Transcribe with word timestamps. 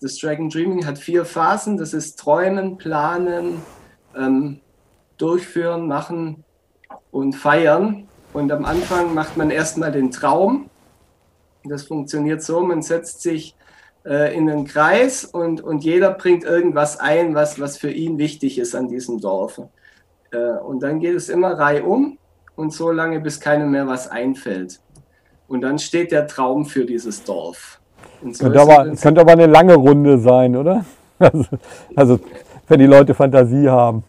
das 0.00 0.16
Dragon 0.18 0.48
Dreaming 0.48 0.86
hat 0.86 0.98
vier 0.98 1.24
Phasen. 1.24 1.76
Das 1.76 1.92
ist 1.92 2.18
Träumen, 2.18 2.78
Planen, 2.78 3.62
ähm, 4.16 4.60
Durchführen, 5.16 5.88
Machen 5.88 6.44
und 7.10 7.34
Feiern. 7.34 8.06
Und 8.32 8.52
am 8.52 8.64
Anfang 8.64 9.14
macht 9.14 9.36
man 9.36 9.50
erstmal 9.50 9.90
den 9.90 10.10
Traum. 10.10 10.70
Das 11.64 11.84
funktioniert 11.84 12.42
so, 12.42 12.60
man 12.60 12.82
setzt 12.82 13.22
sich 13.22 13.56
äh, 14.04 14.36
in 14.36 14.48
einen 14.48 14.64
Kreis 14.64 15.24
und, 15.24 15.60
und 15.60 15.82
jeder 15.82 16.12
bringt 16.12 16.44
irgendwas 16.44 17.00
ein, 17.00 17.34
was, 17.34 17.58
was 17.58 17.78
für 17.78 17.90
ihn 17.90 18.18
wichtig 18.18 18.58
ist 18.58 18.74
an 18.74 18.88
diesem 18.88 19.20
Dorf. 19.20 19.60
Äh, 20.30 20.38
und 20.38 20.80
dann 20.82 21.00
geht 21.00 21.16
es 21.16 21.28
immer 21.28 21.58
reihum 21.58 22.18
und 22.54 22.72
so 22.72 22.92
lange, 22.92 23.20
bis 23.20 23.40
keinem 23.40 23.72
mehr 23.72 23.88
was 23.88 24.08
einfällt. 24.08 24.80
Und 25.48 25.62
dann 25.62 25.78
steht 25.78 26.12
der 26.12 26.26
Traum 26.28 26.64
für 26.66 26.84
dieses 26.84 27.24
Dorf. 27.24 27.77
So 28.32 28.44
könnte, 28.44 28.60
aber, 28.60 28.94
könnte 28.96 29.20
aber 29.20 29.32
eine 29.32 29.46
lange 29.46 29.74
Runde 29.74 30.18
sein, 30.18 30.56
oder? 30.56 30.84
Also, 31.20 31.48
also 31.96 32.20
wenn 32.68 32.78
die 32.78 32.86
Leute 32.86 33.12
Fantasie 33.12 33.68
haben. 33.68 34.04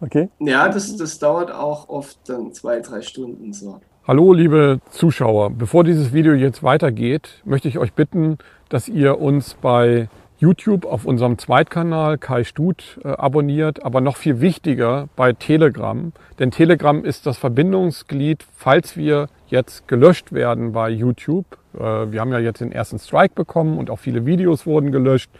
Okay? 0.00 0.28
Ja, 0.40 0.68
das, 0.68 0.96
das 0.96 1.20
dauert 1.20 1.52
auch 1.52 1.88
oft 1.88 2.18
dann 2.28 2.52
zwei, 2.52 2.80
drei 2.80 3.00
Stunden 3.00 3.52
so. 3.52 3.80
Hallo, 4.08 4.32
liebe 4.32 4.80
Zuschauer. 4.90 5.50
Bevor 5.50 5.84
dieses 5.84 6.12
Video 6.12 6.34
jetzt 6.34 6.64
weitergeht, 6.64 7.42
möchte 7.44 7.68
ich 7.68 7.78
euch 7.78 7.92
bitten, 7.92 8.38
dass 8.70 8.88
ihr 8.88 9.20
uns 9.20 9.54
bei 9.54 10.08
YouTube 10.38 10.86
auf 10.86 11.04
unserem 11.04 11.36
Zweitkanal 11.36 12.16
Kai 12.16 12.44
Stut 12.44 12.98
äh, 13.04 13.08
abonniert, 13.08 13.84
aber 13.84 14.00
noch 14.00 14.16
viel 14.16 14.40
wichtiger 14.40 15.08
bei 15.16 15.32
Telegram. 15.32 16.12
Denn 16.38 16.50
Telegram 16.50 17.04
ist 17.04 17.26
das 17.26 17.38
Verbindungsglied, 17.38 18.44
falls 18.56 18.96
wir 18.96 19.28
jetzt 19.48 19.88
gelöscht 19.88 20.32
werden 20.32 20.72
bei 20.72 20.90
YouTube. 20.90 21.44
Äh, 21.78 22.12
wir 22.12 22.20
haben 22.20 22.32
ja 22.32 22.38
jetzt 22.38 22.60
den 22.60 22.72
ersten 22.72 22.98
Strike 22.98 23.34
bekommen 23.34 23.78
und 23.78 23.90
auch 23.90 23.98
viele 23.98 24.26
Videos 24.26 24.66
wurden 24.66 24.92
gelöscht. 24.92 25.30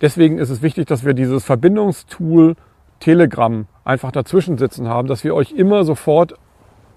Deswegen 0.00 0.38
ist 0.38 0.50
es 0.50 0.62
wichtig, 0.62 0.86
dass 0.86 1.04
wir 1.04 1.14
dieses 1.14 1.44
Verbindungstool 1.44 2.54
Telegram 3.00 3.66
einfach 3.84 4.12
dazwischen 4.12 4.58
sitzen 4.58 4.88
haben, 4.88 5.08
dass 5.08 5.24
wir 5.24 5.34
euch 5.34 5.52
immer 5.52 5.84
sofort 5.84 6.34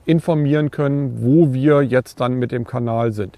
informieren 0.06 0.72
können, 0.72 1.22
wo 1.22 1.54
wir 1.54 1.82
jetzt 1.84 2.20
dann 2.20 2.36
mit 2.36 2.52
dem 2.52 2.66
Kanal 2.66 3.12
sind. 3.12 3.38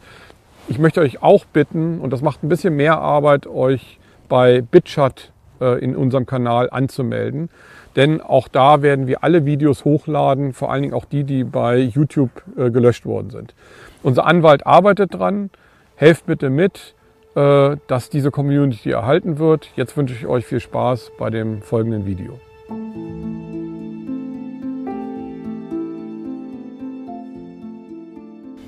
Ich 0.67 0.79
möchte 0.79 1.01
euch 1.01 1.21
auch 1.21 1.45
bitten, 1.45 1.99
und 1.99 2.11
das 2.13 2.21
macht 2.21 2.43
ein 2.43 2.49
bisschen 2.49 2.75
mehr 2.75 2.99
Arbeit, 2.99 3.45
euch 3.47 3.99
bei 4.29 4.61
BitChat 4.61 5.30
in 5.65 5.95
unserem 5.95 6.25
Kanal 6.25 6.69
anzumelden. 6.69 7.49
Denn 7.95 8.21
auch 8.21 8.47
da 8.47 8.81
werden 8.81 9.07
wir 9.07 9.23
alle 9.23 9.45
Videos 9.45 9.83
hochladen, 9.85 10.53
vor 10.53 10.71
allen 10.71 10.81
Dingen 10.81 10.93
auch 10.93 11.05
die, 11.05 11.23
die 11.23 11.43
bei 11.43 11.77
YouTube 11.77 12.31
äh, 12.57 12.71
gelöscht 12.71 13.05
worden 13.05 13.29
sind. 13.29 13.53
Unser 14.01 14.25
Anwalt 14.25 14.65
arbeitet 14.65 15.13
dran. 15.13 15.49
Helft 15.95 16.25
bitte 16.25 16.49
mit, 16.49 16.95
äh, 17.35 17.75
dass 17.87 18.09
diese 18.09 18.31
Community 18.31 18.91
erhalten 18.91 19.39
wird. 19.39 19.69
Jetzt 19.75 19.95
wünsche 19.97 20.15
ich 20.15 20.25
euch 20.25 20.45
viel 20.45 20.59
Spaß 20.59 21.11
bei 21.17 21.29
dem 21.29 21.61
folgenden 21.61 22.05
Video. 22.05 22.39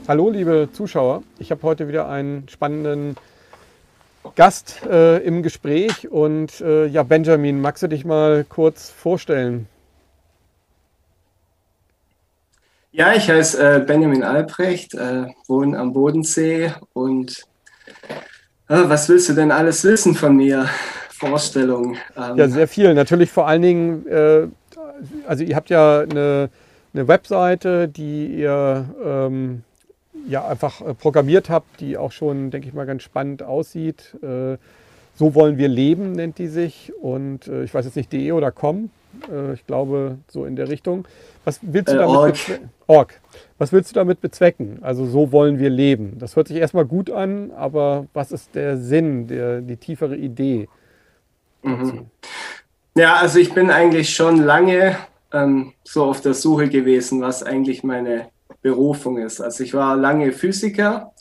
Hallo 0.05 0.29
liebe 0.29 0.67
Zuschauer, 0.73 1.23
ich 1.39 1.49
habe 1.49 1.63
heute 1.63 1.87
wieder 1.87 2.09
einen 2.09 2.49
spannenden 2.49 3.15
Gast 4.35 4.81
äh, 4.89 5.17
im 5.19 5.43
Gespräch 5.43 6.09
und 6.09 6.61
äh, 6.61 6.87
ja 6.87 7.03
Benjamin, 7.03 7.61
magst 7.61 7.83
du 7.83 7.87
dich 7.87 8.05
mal 8.05 8.45
kurz 8.47 8.89
vorstellen? 8.89 9.67
Ja, 12.91 13.13
ich 13.13 13.29
heiße 13.29 13.77
äh, 13.77 13.79
Benjamin 13.79 14.23
Albrecht, 14.23 14.93
äh, 14.93 15.25
wohne 15.47 15.79
am 15.79 15.93
Bodensee 15.93 16.73
und 16.93 17.43
äh, 18.67 18.75
was 18.87 19.09
willst 19.09 19.29
du 19.29 19.33
denn 19.33 19.51
alles 19.51 19.83
wissen 19.83 20.15
von 20.15 20.35
mir? 20.35 20.69
Vorstellung. 21.09 21.95
Ähm, 22.17 22.37
ja, 22.37 22.47
sehr 22.49 22.67
viel. 22.67 22.93
Natürlich 22.93 23.31
vor 23.31 23.47
allen 23.47 23.61
Dingen, 23.61 24.07
äh, 24.07 24.47
also 25.25 25.43
ihr 25.43 25.55
habt 25.55 25.69
ja 25.69 26.01
eine, 26.01 26.49
eine 26.93 27.07
Webseite, 27.07 27.87
die 27.87 28.27
ihr 28.27 28.89
ähm, 29.03 29.63
ja 30.27 30.47
einfach 30.47 30.81
äh, 30.81 30.93
programmiert 30.93 31.49
habt, 31.49 31.79
die 31.79 31.97
auch 31.97 32.11
schon, 32.11 32.51
denke 32.51 32.67
ich 32.67 32.73
mal, 32.73 32.85
ganz 32.85 33.03
spannend 33.03 33.43
aussieht. 33.43 34.15
Äh, 34.21 34.57
so 35.15 35.35
wollen 35.35 35.57
wir 35.57 35.67
leben, 35.67 36.13
nennt 36.13 36.39
die 36.39 36.47
sich. 36.47 36.91
Und 37.01 37.47
äh, 37.47 37.63
ich 37.63 37.73
weiß 37.73 37.85
jetzt 37.85 37.95
nicht, 37.95 38.11
de 38.11 38.31
oder 38.31 38.51
com. 38.51 38.89
ich 39.53 39.67
glaube, 39.67 40.17
so 40.27 40.45
in 40.45 40.55
der 40.55 40.69
Richtung. 40.69 41.07
Was 41.45 41.59
willst 41.61 41.93
du 41.93 41.97
damit 41.97 42.33
bezwecken? 42.33 42.69
Org. 42.87 43.21
Was 43.59 43.71
willst 43.71 43.91
du 43.91 43.95
damit 43.95 44.21
bezwecken? 44.21 44.79
Also 44.81 45.05
so 45.05 45.31
wollen 45.31 45.59
wir 45.59 45.69
leben. 45.69 46.17
Das 46.17 46.35
hört 46.35 46.47
sich 46.47 46.57
erstmal 46.57 46.85
gut 46.85 47.11
an, 47.11 47.51
aber 47.51 48.07
was 48.13 48.31
ist 48.31 48.55
der 48.55 48.77
Sinn, 48.77 49.27
der, 49.27 49.61
die 49.61 49.77
tiefere 49.77 50.15
Idee? 50.15 50.67
Mhm. 51.61 52.07
Ja, 52.95 53.15
also 53.15 53.39
ich 53.39 53.53
bin 53.53 53.69
eigentlich 53.69 54.15
schon 54.15 54.37
lange 54.37 54.97
ähm, 55.31 55.73
so 55.83 56.05
auf 56.05 56.21
der 56.21 56.33
Suche 56.33 56.69
gewesen, 56.69 57.21
was 57.21 57.43
eigentlich 57.43 57.83
meine 57.83 58.27
Berufung 58.63 59.19
ist. 59.19 59.41
Also 59.41 59.63
ich 59.63 59.75
war 59.75 59.95
lange 59.95 60.31
Physiker, 60.31 61.13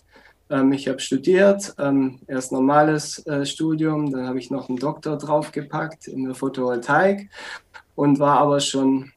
ähm, 0.48 0.72
ich 0.72 0.88
habe 0.88 1.00
studiert, 1.00 1.74
ähm, 1.78 2.20
erst 2.26 2.52
normales 2.52 3.26
äh, 3.26 3.44
Studium, 3.44 4.10
dann 4.10 4.26
habe 4.26 4.38
ich 4.38 4.50
noch 4.50 4.68
einen 4.68 4.78
Doktor 4.78 5.18
draufgepackt 5.18 6.08
in 6.08 6.24
der 6.24 6.34
Photovoltaik 6.34 7.28
und 7.94 8.18
war 8.18 8.38
aber 8.38 8.60
schon 8.60 9.12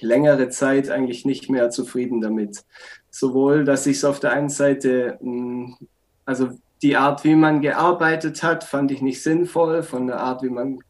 längere 0.00 0.48
Zeit 0.48 0.90
eigentlich 0.90 1.24
nicht 1.24 1.50
mehr 1.50 1.70
zufrieden 1.70 2.20
damit. 2.20 2.64
Sowohl, 3.10 3.64
dass 3.64 3.86
ich 3.86 3.98
es 3.98 4.04
auf 4.04 4.18
der 4.18 4.32
einen 4.32 4.48
Seite, 4.48 5.18
hm, 5.20 5.76
also 6.24 6.50
die 6.80 6.96
Art, 6.96 7.22
wie 7.22 7.36
man 7.36 7.60
gearbeitet 7.60 8.42
hat, 8.42 8.64
fand 8.64 8.90
ich 8.90 9.02
nicht 9.02 9.22
sinnvoll, 9.22 9.82
von 9.82 10.08
der 10.08 10.20
Art, 10.20 10.42
wie 10.42 10.50
man 10.50 10.80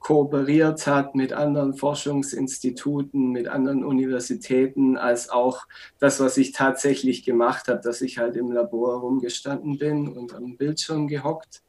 kooperiert 0.00 0.86
hat 0.86 1.14
mit 1.14 1.32
anderen 1.32 1.74
Forschungsinstituten, 1.74 3.30
mit 3.30 3.46
anderen 3.48 3.84
Universitäten, 3.84 4.96
als 4.96 5.28
auch 5.28 5.66
das, 5.98 6.20
was 6.20 6.36
ich 6.38 6.52
tatsächlich 6.52 7.22
gemacht 7.22 7.68
habe, 7.68 7.80
dass 7.80 8.00
ich 8.00 8.18
halt 8.18 8.36
im 8.36 8.50
Labor 8.50 9.00
rumgestanden 9.00 9.78
bin 9.78 10.08
und 10.08 10.34
am 10.34 10.56
Bildschirm 10.56 11.06
gehockt. 11.06 11.62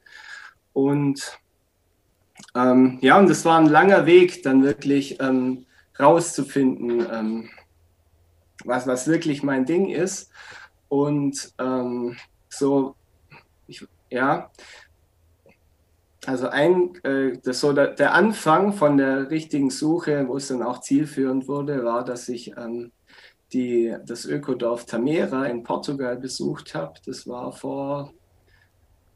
Und 0.74 1.40
ähm, 2.56 2.98
ja, 3.02 3.20
und 3.20 3.30
es 3.30 3.44
war 3.44 3.60
ein 3.60 3.68
langer 3.68 4.06
Weg, 4.06 4.44
dann 4.44 4.64
wirklich 4.64 5.22
ähm, 5.22 5.66
rauszufinden, 6.00 7.06
ähm, 7.12 7.50
was, 8.64 8.88
was 8.88 9.08
wirklich 9.08 9.44
mein 9.44 9.66
Ding 9.66 9.90
ist. 9.90 10.32
Und 10.88 11.54
ähm, 11.60 12.16
so, 12.50 12.96
ich, 13.68 13.86
ja, 14.10 14.52
also 16.26 16.50
ein, 16.50 16.94
äh, 17.04 17.38
das 17.44 17.60
so 17.60 17.74
der, 17.74 17.88
der, 17.88 18.14
Anfang 18.14 18.74
von 18.74 18.98
der 18.98 19.32
richtigen 19.32 19.70
Suche, 19.70 20.28
wo 20.28 20.38
es 20.38 20.50
dann 20.50 20.62
auch 20.62 20.82
zielführend 20.82 21.48
wurde, 21.48 21.84
war, 21.84 22.06
dass 22.06 22.30
ich 22.30 22.56
ähm, 22.58 22.92
die, 23.54 23.96
das 24.06 24.26
Ökodorf 24.26 24.86
Tamera 24.86 25.46
in 25.46 25.64
Portugal 25.64 26.18
besucht 26.18 26.76
habe. 26.76 26.94
Das 27.06 27.28
war 27.28 27.52
vor 27.52 28.14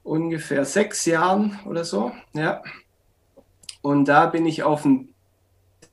ungefähr 0.04 0.66
sechs 0.66 1.06
Jahren 1.06 1.60
oder 1.66 1.84
so. 1.84 2.12
Ja. 2.34 2.62
Und 3.82 4.06
da 4.06 4.26
bin 4.26 4.46
ich 4.46 4.64
auf 4.64 4.84
ein, 4.84 5.14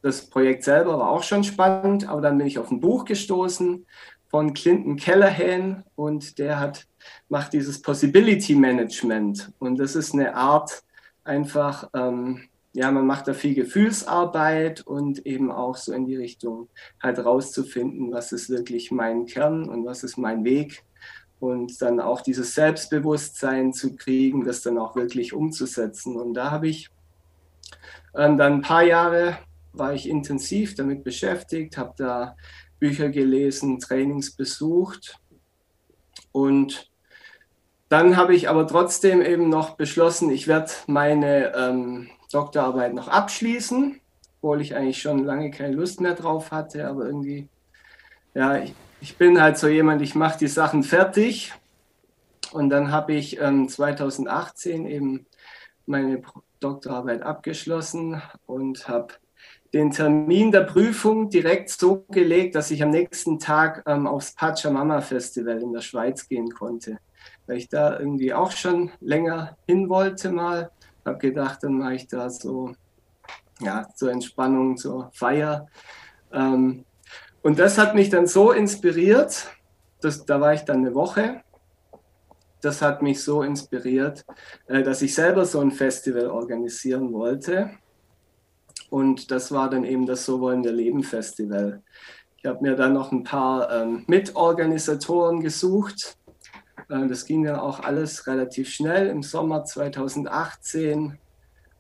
das 0.01 0.29
Projekt 0.29 0.65
selber 0.65 0.99
war 0.99 1.11
auch 1.11 1.23
schon 1.23 1.45
spannend, 1.45 2.09
aber 2.09 2.21
dann 2.21 2.39
bin 2.39 2.47
ich 2.47 2.59
auf 2.59 2.71
ein 2.71 2.81
Buch 2.81 3.05
gestoßen 3.05 3.87
von 4.29 4.55
Clinton 4.55 4.97
Callahan 4.97 5.85
und 5.95 6.39
der 6.39 6.59
hat, 6.59 6.87
macht 7.29 7.53
dieses 7.53 7.83
Possibility 7.83 8.55
Management. 8.55 9.53
Und 9.59 9.79
das 9.79 9.95
ist 9.95 10.15
eine 10.15 10.35
Art, 10.35 10.83
einfach, 11.25 11.91
ähm, 11.95 12.49
ja, 12.73 12.91
man 12.91 13.07
macht 13.07 13.29
da 13.29 13.35
viel 13.35 13.55
Gefühlsarbeit 13.55 14.81
und 14.87 15.27
eben 15.27 15.53
auch 15.53 15.77
so 15.77 15.93
in 15.93 16.07
die 16.07 16.17
Richtung 16.17 16.69
halt 17.03 17.19
rauszufinden, 17.19 18.13
was 18.13 18.33
ist 18.33 18.49
wirklich 18.49 18.91
mein 18.91 19.27
Kern 19.27 19.69
und 19.69 19.85
was 19.85 20.05
ist 20.05 20.17
mein 20.17 20.45
Weg 20.45 20.85
und 21.43 21.83
dann 21.83 22.01
auch 22.01 22.21
dieses 22.21 22.55
Selbstbewusstsein 22.55 23.73
zu 23.73 23.97
kriegen, 23.97 24.45
das 24.45 24.63
dann 24.63 24.79
auch 24.79 24.95
wirklich 24.95 25.33
umzusetzen. 25.33 26.17
Und 26.17 26.35
da 26.35 26.53
habe 26.53 26.69
ich 26.69 26.89
ähm, 28.15 28.39
dann 28.39 28.55
ein 28.55 28.63
paar 28.63 28.85
Jahre 28.85 29.39
war 29.73 29.93
ich 29.95 30.09
intensiv 30.09 30.75
damit 30.75 31.03
beschäftigt, 31.03 31.79
habe 31.79 31.95
da 31.97 32.37
Bücher 32.79 33.09
gelesen, 33.09 33.79
Trainings 33.79 34.37
besucht 34.37 35.19
und 36.31 36.92
dann 37.93 38.17
habe 38.17 38.35
ich 38.35 38.49
aber 38.49 38.67
trotzdem 38.67 39.21
eben 39.21 39.51
noch 39.51 39.77
beschlossen, 39.77 40.31
ich 40.31 40.49
werde 40.49 40.73
meine 40.87 41.55
ähm, 41.55 42.09
Doktorarbeit 42.33 42.95
noch 42.95 43.09
abschließen, 43.09 44.01
obwohl 44.41 44.63
ich 44.63 44.75
eigentlich 44.75 45.03
schon 45.03 45.27
lange 45.27 45.51
keine 45.51 45.77
Lust 45.77 46.01
mehr 46.01 46.15
drauf 46.15 46.53
hatte, 46.53 46.89
aber 46.89 47.05
irgendwie, 47.05 47.51
ja, 48.33 48.57
ich, 48.57 48.73
ich 49.03 49.19
bin 49.19 49.43
halt 49.43 49.59
so 49.59 49.69
jemand, 49.69 50.01
ich 50.01 50.15
mache 50.15 50.39
die 50.39 50.49
Sachen 50.49 50.85
fertig. 50.85 51.53
Und 52.53 52.71
dann 52.71 52.91
habe 52.91 53.13
ich 53.13 53.39
ähm, 53.39 53.69
2018 53.69 54.87
eben 54.87 55.27
meine 55.85 56.23
Doktorarbeit 56.61 57.21
abgeschlossen 57.21 58.23
und 58.47 58.89
habe 58.89 59.09
den 59.75 59.91
Termin 59.91 60.51
der 60.51 60.63
Prüfung 60.63 61.29
direkt 61.29 61.69
so 61.69 62.07
gelegt, 62.09 62.55
dass 62.55 62.71
ich 62.71 62.83
am 62.83 62.91
nächsten 62.91 63.39
Tag 63.39 63.83
ähm, 63.87 64.07
aufs 64.07 64.35
Pachamama 64.35 65.03
Festival 65.03 65.61
in 65.61 65.75
der 65.75 65.83
Schweiz 65.83 66.27
gehen 66.27 66.49
konnte 66.55 66.97
weil 67.47 67.57
ich 67.57 67.69
da 67.69 67.99
irgendwie 67.99 68.35
auch 68.35 68.53
schon 68.53 68.91
länger 69.01 69.57
hin 69.67 69.89
wollte 69.89 70.33
mal 70.33 70.71
habe 71.05 71.19
gedacht, 71.19 71.63
dann 71.63 71.79
mache 71.79 71.95
ich 71.95 72.07
da 72.07 72.31
so, 72.31 72.75
ja, 73.61 73.89
zur 73.95 74.13
Entspannung, 74.13 74.77
zur 74.77 75.11
Feier. 75.13 75.69
Ähm, 76.33 76.85
und 77.43 77.59
das 77.59 77.79
hat 77.79 77.95
mich 77.95 78.09
dann 78.11 78.27
so 78.27 78.53
inspiriert, 78.53 79.49
das, 80.01 80.25
da 80.25 80.41
war 80.41 80.55
ich 80.55 80.63
dann 80.63 80.79
eine 80.79 80.95
Woche. 80.95 81.43
Das 82.61 82.83
hat 82.83 83.03
mich 83.03 83.23
so 83.23 83.43
inspiriert, 83.43 84.25
äh, 84.67 84.83
dass 84.83 85.03
ich 85.03 85.15
selber 85.15 85.45
so 85.45 85.61
ein 85.61 85.73
Festival 85.73 86.29
organisieren 86.29 87.13
wollte. 87.13 87.71
Und 88.91 89.31
das 89.31 89.51
war 89.53 89.71
dann 89.71 89.85
eben 89.85 90.07
das 90.07 90.25
So 90.25 90.41
wollen 90.41 90.63
wir 90.63 90.73
leben 90.73 91.03
Festival. 91.03 91.83
Ich 92.37 92.47
habe 92.47 92.61
mir 92.61 92.77
dann 92.77 92.93
noch 92.93 93.11
ein 93.11 93.25
paar 93.25 93.71
ähm, 93.73 94.05
Mitorganisatoren 94.07 95.41
gesucht. 95.41 96.17
Das 96.93 97.25
ging 97.25 97.45
dann 97.45 97.57
auch 97.57 97.81
alles 97.81 98.27
relativ 98.27 98.69
schnell 98.69 99.09
im 99.09 99.23
Sommer 99.23 99.65
2018. 99.65 101.19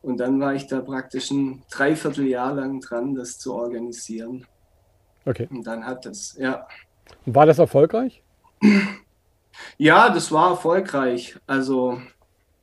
Und 0.01 0.17
dann 0.19 0.41
war 0.41 0.55
ich 0.55 0.67
da 0.67 0.81
praktisch 0.81 1.31
ein 1.31 1.63
Dreivierteljahr 1.71 2.55
lang 2.55 2.81
dran, 2.81 3.15
das 3.15 3.39
zu 3.39 3.55
organisieren. 3.55 4.47
Okay. 5.25 5.49
Und 5.51 5.67
dann 5.67 5.87
hat 5.87 6.07
es, 6.07 6.37
ja. 6.39 6.67
War 7.27 7.47
das 7.47 7.59
erfolgreich? 7.59 8.23
Ja, 9.77 10.09
das 10.09 10.33
war 10.33 10.51
erfolgreich. 10.51 11.39
Also 11.47 12.01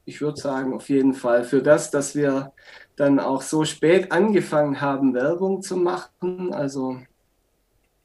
ich 0.05 0.21
würde 0.21 0.41
sagen, 0.41 0.73
auf 0.73 0.89
jeden 0.89 1.13
Fall. 1.13 1.43
Für 1.43 1.61
das, 1.61 1.91
dass 1.91 2.15
wir 2.15 2.51
dann 2.95 3.19
auch 3.19 3.43
so 3.43 3.63
spät 3.63 4.11
angefangen 4.11 4.81
haben, 4.81 5.13
Werbung 5.13 5.61
zu 5.61 5.77
machen. 5.77 6.51
Also 6.53 6.97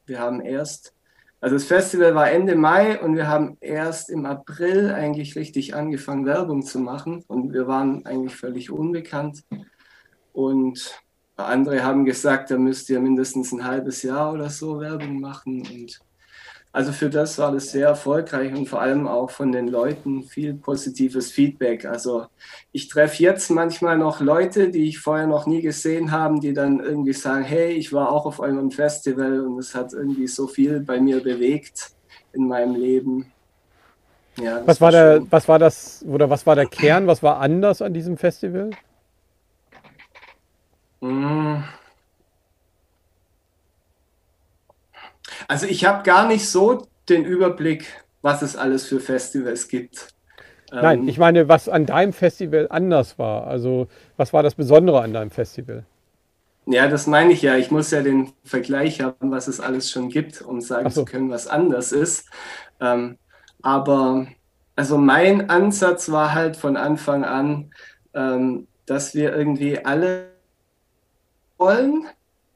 wir 0.05 0.19
haben 0.19 0.39
erst, 0.39 0.93
also 1.45 1.57
das 1.57 1.65
Festival 1.65 2.15
war 2.15 2.31
Ende 2.31 2.55
Mai 2.55 2.99
und 2.99 3.15
wir 3.15 3.27
haben 3.27 3.55
erst 3.61 4.09
im 4.09 4.25
April 4.25 4.91
eigentlich 4.91 5.35
richtig 5.35 5.75
angefangen, 5.75 6.25
Werbung 6.25 6.63
zu 6.63 6.79
machen. 6.79 7.23
Und 7.27 7.53
wir 7.53 7.67
waren 7.67 8.03
eigentlich 8.07 8.35
völlig 8.35 8.71
unbekannt. 8.71 9.43
Und 10.33 10.99
andere 11.35 11.83
haben 11.83 12.03
gesagt, 12.03 12.49
da 12.49 12.57
müsst 12.57 12.89
ihr 12.89 12.99
mindestens 12.99 13.51
ein 13.51 13.63
halbes 13.63 14.01
Jahr 14.01 14.33
oder 14.33 14.49
so 14.49 14.79
Werbung 14.79 15.19
machen. 15.19 15.61
Und 15.61 15.99
also 16.75 16.91
für 16.91 17.09
das 17.09 17.37
war 17.37 17.53
das 17.53 17.71
sehr 17.71 17.87
erfolgreich 17.87 18.53
und 18.53 18.67
vor 18.67 18.81
allem 18.81 19.07
auch 19.07 19.29
von 19.31 19.53
den 19.53 19.69
Leuten 19.69 20.23
viel 20.23 20.55
positives 20.55 21.31
Feedback. 21.31 21.85
Also 21.85 22.25
ich 22.73 22.89
treffe 22.89 23.23
jetzt 23.23 23.49
manchmal 23.49 23.97
noch 23.97 24.19
Leute, 24.19 24.69
die 24.71 24.89
ich 24.89 24.99
vorher 24.99 25.25
noch 25.25 25.47
nie 25.47 25.61
gesehen 25.61 26.11
habe, 26.11 26.41
die 26.41 26.51
dann 26.51 26.81
irgendwie 26.81 27.13
sagen, 27.13 27.45
hey, 27.45 27.71
ich 27.71 27.93
war 27.93 28.11
auch 28.11 28.25
auf 28.25 28.41
eurem 28.41 28.71
Festival 28.71 29.39
und 29.39 29.57
es 29.57 29.73
hat 29.73 29.93
irgendwie 29.93 30.27
so 30.27 30.47
viel 30.47 30.81
bei 30.81 30.99
mir 30.99 31.23
bewegt 31.23 31.91
in 32.33 32.49
meinem 32.49 32.75
Leben. 32.75 33.31
Ja, 34.37 34.61
was 34.67 34.81
war, 34.81 34.91
war 34.91 34.91
der, 34.91 35.31
was 35.31 35.47
war 35.47 35.59
das 35.59 36.03
oder 36.05 36.29
was 36.29 36.45
war 36.45 36.55
der 36.55 36.65
Kern, 36.65 37.07
was 37.07 37.23
war 37.23 37.39
anders 37.39 37.81
an 37.81 37.93
diesem 37.93 38.17
Festival? 38.17 38.71
Mm. 40.99 41.63
Also 45.47 45.65
ich 45.65 45.85
habe 45.85 46.03
gar 46.03 46.27
nicht 46.27 46.47
so 46.49 46.87
den 47.09 47.25
Überblick, 47.25 47.85
was 48.21 48.41
es 48.41 48.55
alles 48.55 48.85
für 48.85 48.99
Festivals 48.99 49.67
gibt. 49.67 50.09
Nein, 50.71 51.01
ähm, 51.01 51.07
ich 51.07 51.17
meine, 51.17 51.47
was 51.47 51.69
an 51.69 51.85
deinem 51.85 52.13
Festival 52.13 52.67
anders 52.69 53.19
war. 53.19 53.47
Also 53.47 53.87
was 54.17 54.33
war 54.33 54.43
das 54.43 54.55
Besondere 54.55 55.01
an 55.01 55.13
deinem 55.13 55.31
Festival? 55.31 55.85
Ja, 56.65 56.87
das 56.87 57.05
meine 57.05 57.31
ich 57.31 57.41
ja. 57.43 57.55
Ich 57.57 57.69
muss 57.69 57.91
ja 57.91 58.01
den 58.01 58.33
Vergleich 58.43 59.01
haben, 59.01 59.31
was 59.31 59.47
es 59.47 59.59
alles 59.59 59.91
schon 59.91 60.09
gibt, 60.09 60.41
um 60.41 60.61
sagen 60.61 60.89
so. 60.89 61.01
zu 61.01 61.11
können, 61.11 61.29
was 61.29 61.47
anders 61.47 61.91
ist. 61.91 62.27
Ähm, 62.81 63.17
aber 63.61 64.27
also 64.75 64.97
mein 64.97 65.49
Ansatz 65.49 66.11
war 66.11 66.33
halt 66.33 66.57
von 66.57 66.75
Anfang 66.75 67.23
an, 67.23 67.71
ähm, 68.13 68.67
dass 68.85 69.13
wir 69.13 69.35
irgendwie 69.35 69.85
alle 69.85 70.31
wollen 71.57 72.05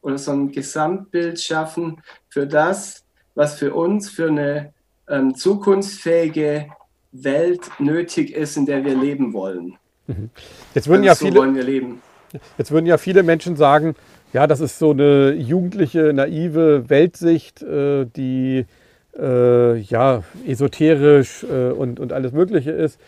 oder 0.02 0.18
so 0.18 0.32
ein 0.32 0.52
Gesamtbild 0.52 1.40
schaffen 1.40 2.02
für 2.30 2.48
das, 2.48 3.04
was 3.36 3.56
für 3.56 3.74
uns 3.74 4.10
für 4.10 4.28
eine 4.28 4.74
ähm, 5.08 5.36
zukunftsfähige 5.36 6.68
Welt 7.12 7.62
nötig 7.80 8.34
ist, 8.34 8.58
in 8.58 8.66
der 8.66 8.84
wir 8.86 8.96
leben 8.96 9.34
wollen. 9.34 9.78
Mhm. 10.08 10.30
Jetzt 10.74 10.88
würden, 10.88 11.08
also 11.08 11.26
ja 11.26 11.32
viele, 11.32 11.96
jetzt 12.58 12.72
würden 12.72 12.86
ja 12.86 12.98
viele 12.98 13.24
Menschen 13.24 13.56
sagen, 13.56 13.96
ja, 14.34 14.46
das 14.46 14.60
ist 14.60 14.78
so 14.78 14.92
eine 14.92 15.34
jugendliche, 15.34 16.14
naive 16.14 16.90
Weltsicht, 16.90 17.64
äh, 17.64 18.06
die 18.06 18.66
äh, 19.18 19.78
ja 19.78 20.24
esoterisch 20.46 21.44
äh, 21.44 21.72
und, 21.72 22.00
und 22.00 22.14
alles 22.14 22.32
Mögliche 22.32 22.72
ist. 22.72 23.00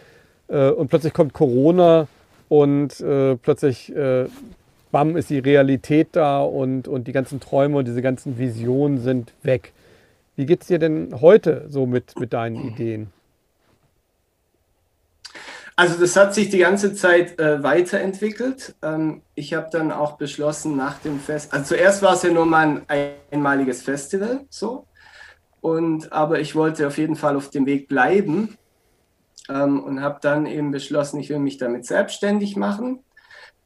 Äh, 0.48 0.70
und 0.70 0.88
plötzlich 0.90 1.14
kommt 1.14 1.34
Corona 1.34 2.08
und 2.50 3.00
äh, 3.00 3.36
plötzlich 3.36 3.96
äh, 3.96 4.26
bam, 4.92 5.18
ist 5.18 5.30
die 5.30 5.40
Realität 5.40 6.10
da 6.14 6.42
und, 6.42 6.88
und 6.88 7.08
die 7.08 7.12
ganzen 7.12 7.40
Träume 7.40 7.78
und 7.78 7.86
diese 7.86 8.02
ganzen 8.02 8.38
Visionen 8.38 9.00
sind 9.00 9.34
weg. 9.44 9.74
Wie 10.36 10.46
geht 10.46 10.62
es 10.62 10.68
dir 10.68 10.80
denn 10.80 11.22
heute 11.22 11.66
so 11.70 11.86
mit, 11.86 12.20
mit 12.20 12.34
deinen 12.34 12.68
Ideen? 12.68 13.12
Also 15.76 16.00
das 16.00 16.16
hat 16.16 16.34
sich 16.34 16.50
die 16.50 16.60
ganze 16.60 16.94
Zeit 16.94 17.40
äh, 17.40 17.64
weiterentwickelt. 17.64 18.76
Ähm, 18.82 19.22
ich 19.36 19.54
habe 19.54 19.70
dann 19.72 19.92
auch 19.92 20.18
beschlossen 20.18 20.76
nach 20.76 21.00
dem 21.00 21.20
Fest, 21.20 21.54
also 21.54 21.66
zuerst 21.76 22.02
war 22.02 22.14
es 22.14 22.24
ja 22.24 22.30
nur 22.30 22.46
mal 22.46 22.82
ein 22.88 23.16
einmaliges 23.32 23.82
Festival, 23.82 24.42
so. 24.50 24.86
Und 25.60 26.12
aber 26.12 26.40
ich 26.40 26.56
wollte 26.56 26.88
auf 26.88 26.98
jeden 26.98 27.16
Fall 27.16 27.36
auf 27.36 27.50
dem 27.50 27.66
Weg 27.66 27.88
bleiben 27.88 28.58
ähm, 29.50 29.82
und 29.84 30.02
habe 30.02 30.20
dann 30.22 30.46
eben 30.46 30.72
beschlossen, 30.72 31.20
ich 31.20 31.30
will 31.30 31.40
mich 31.40 31.58
damit 31.58 31.86
selbstständig 31.86 32.56
machen, 32.56 33.00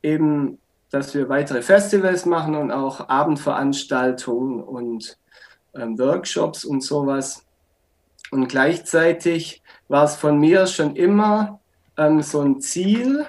eben 0.04 0.58
dass 0.96 1.14
wir 1.14 1.28
weitere 1.28 1.62
Festivals 1.62 2.26
machen 2.26 2.56
und 2.56 2.72
auch 2.72 3.10
Abendveranstaltungen 3.10 4.64
und 4.64 5.18
ähm, 5.76 6.00
Workshops 6.00 6.64
und 6.64 6.82
sowas. 6.82 7.46
Und 8.32 8.48
gleichzeitig 8.48 9.62
war 9.90 10.06
es 10.06 10.16
von 10.16 10.40
mir 10.40 10.68
schon 10.68 10.96
immer 10.96 11.60
ähm, 11.98 12.22
so 12.22 12.40
ein 12.40 12.62
Ziel, 12.62 13.26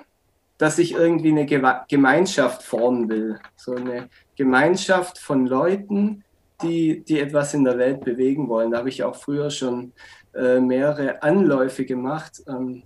dass 0.59 0.79
ich 0.79 0.93
irgendwie 0.93 1.31
eine 1.31 1.45
Gemeinschaft 1.89 2.63
formen 2.63 3.09
will. 3.09 3.41
So 3.57 3.75
eine 3.75 4.11
Gemeinschaft 4.37 5.19
von 5.19 5.49
Leuten, 5.49 6.23
die, 6.63 7.03
die 7.03 7.19
etwas 7.19 7.53
in 7.53 7.65
der 7.65 7.79
Welt 7.79 8.05
bewegen 8.05 8.49
wollen. 8.49 8.71
Da 8.71 8.79
habe 8.79 8.91
ich 8.91 9.03
auch 9.03 9.17
früher 9.17 9.51
schon 9.51 9.93
äh, 10.37 10.61
mehrere 10.61 11.21
Anläufe 11.21 11.85
gemacht. 11.85 12.45
Ähm, 12.47 12.85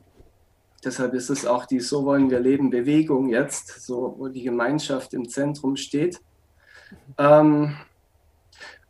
Deshalb 0.85 1.15
ist 1.15 1.29
es 1.29 1.47
auch 1.47 1.67
die 1.67 1.81
So 1.81 2.05
wollen 2.05 2.31
wir 2.31 2.41
leben 2.41 2.71
Bewegung 2.71 3.29
jetzt, 3.29 3.85
so 3.85 4.15
wo 4.19 4.29
die 4.29 4.43
Gemeinschaft 4.43 5.13
im 5.13 5.29
Zentrum 5.29 5.77
steht. 5.77 6.21
Ähm, 7.19 7.77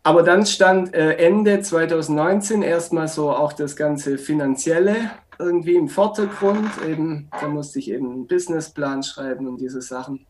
aber 0.02 0.22
dann 0.22 0.46
stand 0.46 0.94
äh, 0.94 1.16
Ende 1.16 1.60
2019 1.60 2.62
erstmal 2.62 3.08
so 3.08 3.30
auch 3.30 3.52
das 3.52 3.76
ganze 3.76 4.18
Finanzielle 4.18 5.10
irgendwie 5.38 5.74
im 5.74 5.88
Vordergrund. 5.88 6.70
Eben, 6.86 7.28
da 7.40 7.48
musste 7.48 7.78
ich 7.80 7.90
eben 7.90 8.10
einen 8.10 8.26
Businessplan 8.26 9.02
schreiben 9.02 9.46
und 9.46 9.60
diese 9.60 9.82
Sachen. 9.82 10.26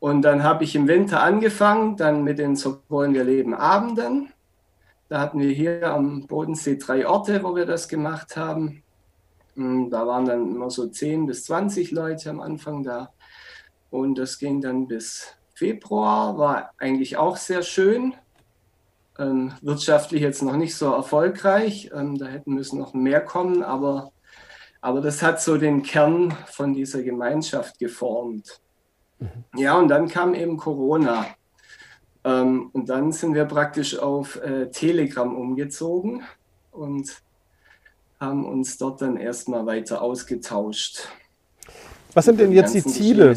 Und 0.00 0.22
dann 0.22 0.42
habe 0.42 0.64
ich 0.64 0.74
im 0.74 0.88
Winter 0.88 1.22
angefangen, 1.22 1.96
dann 1.96 2.24
mit 2.24 2.38
den 2.38 2.56
So 2.56 2.80
wollen 2.88 3.14
wir 3.14 3.24
leben 3.24 3.54
Abenden. 3.54 4.32
Da 5.08 5.20
hatten 5.20 5.40
wir 5.40 5.50
hier 5.50 5.92
am 5.92 6.26
Bodensee 6.26 6.76
drei 6.76 7.06
Orte, 7.06 7.42
wo 7.42 7.56
wir 7.56 7.66
das 7.66 7.88
gemacht 7.88 8.36
haben. 8.36 8.82
Da 9.58 10.06
waren 10.06 10.24
dann 10.24 10.54
immer 10.54 10.70
so 10.70 10.86
10 10.86 11.26
bis 11.26 11.44
20 11.44 11.90
Leute 11.90 12.30
am 12.30 12.40
Anfang 12.40 12.82
da. 12.82 13.12
Und 13.90 14.16
das 14.16 14.38
ging 14.38 14.60
dann 14.60 14.86
bis 14.86 15.34
Februar, 15.54 16.38
war 16.38 16.72
eigentlich 16.78 17.16
auch 17.16 17.36
sehr 17.36 17.62
schön. 17.62 18.14
Ähm, 19.18 19.52
wirtschaftlich 19.60 20.22
jetzt 20.22 20.42
noch 20.42 20.56
nicht 20.56 20.76
so 20.76 20.92
erfolgreich. 20.92 21.90
Ähm, 21.92 22.18
da 22.18 22.26
hätten 22.26 22.54
müssen 22.54 22.78
noch 22.78 22.94
mehr 22.94 23.20
kommen, 23.20 23.64
aber, 23.64 24.12
aber 24.80 25.00
das 25.00 25.22
hat 25.22 25.40
so 25.40 25.56
den 25.56 25.82
Kern 25.82 26.30
von 26.46 26.72
dieser 26.74 27.02
Gemeinschaft 27.02 27.80
geformt. 27.80 28.60
Mhm. 29.18 29.44
Ja, 29.56 29.76
und 29.76 29.88
dann 29.88 30.06
kam 30.08 30.34
eben 30.34 30.56
Corona. 30.56 31.26
Ähm, 32.22 32.70
und 32.72 32.88
dann 32.88 33.10
sind 33.10 33.34
wir 33.34 33.46
praktisch 33.46 33.98
auf 33.98 34.36
äh, 34.36 34.70
Telegram 34.70 35.34
umgezogen. 35.34 36.22
Und 36.70 37.22
haben 38.20 38.44
uns 38.44 38.78
dort 38.78 39.00
dann 39.00 39.16
erstmal 39.16 39.66
weiter 39.66 40.02
ausgetauscht. 40.02 41.08
Was 42.14 42.24
sind 42.24 42.40
denn 42.40 42.52
jetzt 42.52 42.74
die 42.74 42.82
Ziele? 42.82 43.36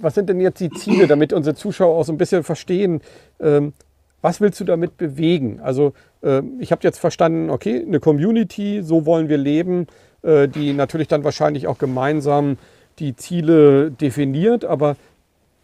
Was 0.00 0.14
sind 0.14 0.28
denn 0.28 0.40
jetzt 0.40 0.60
die 0.60 0.70
Ziele, 0.70 1.06
damit 1.06 1.32
unsere 1.32 1.54
Zuschauer 1.54 1.96
auch 1.96 2.04
so 2.04 2.12
ein 2.12 2.18
bisschen 2.18 2.42
verstehen, 2.42 3.02
ähm, 3.40 3.72
was 4.20 4.40
willst 4.40 4.60
du 4.60 4.64
damit 4.64 4.96
bewegen? 4.96 5.60
Also 5.60 5.92
äh, 6.22 6.42
ich 6.60 6.72
habe 6.72 6.80
jetzt 6.84 6.98
verstanden, 6.98 7.50
okay, 7.50 7.84
eine 7.86 8.00
Community, 8.00 8.82
so 8.82 9.04
wollen 9.04 9.28
wir 9.28 9.36
leben, 9.36 9.86
äh, 10.22 10.48
die 10.48 10.72
natürlich 10.72 11.08
dann 11.08 11.24
wahrscheinlich 11.24 11.66
auch 11.66 11.78
gemeinsam 11.78 12.56
die 12.98 13.16
Ziele 13.16 13.90
definiert, 13.90 14.64
aber 14.64 14.96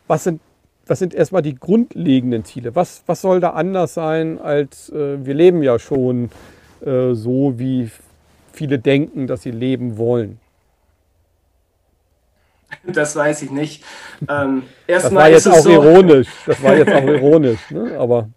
was 0.08 0.24
sind, 0.24 0.40
was 0.86 0.98
sind 0.98 1.14
erstmal 1.14 1.42
die 1.42 1.54
grundlegenden 1.54 2.44
Ziele? 2.44 2.74
Was, 2.74 3.02
was 3.06 3.20
soll 3.20 3.40
da 3.40 3.50
anders 3.50 3.94
sein, 3.94 4.40
als 4.40 4.90
äh, 4.90 5.24
wir 5.24 5.34
leben 5.34 5.62
ja 5.62 5.78
schon 5.78 6.30
äh, 6.84 7.14
so, 7.14 7.54
wie 7.58 7.90
viele 8.52 8.78
denken, 8.78 9.26
dass 9.26 9.42
sie 9.42 9.50
leben 9.50 9.98
wollen? 9.98 10.38
Das 12.84 13.16
weiß 13.16 13.42
ich 13.42 13.50
nicht. 13.50 13.84
Ähm, 14.28 14.64
das 14.86 15.12
war 15.14 15.28
jetzt 15.28 15.48
auch 15.48 15.60
so, 15.60 15.70
ironisch. 15.70 16.28
Das 16.46 16.62
war 16.62 16.76
jetzt 16.76 16.92
auch 16.92 17.02
ironisch, 17.06 17.70
ne? 17.70 17.96
aber. 17.98 18.28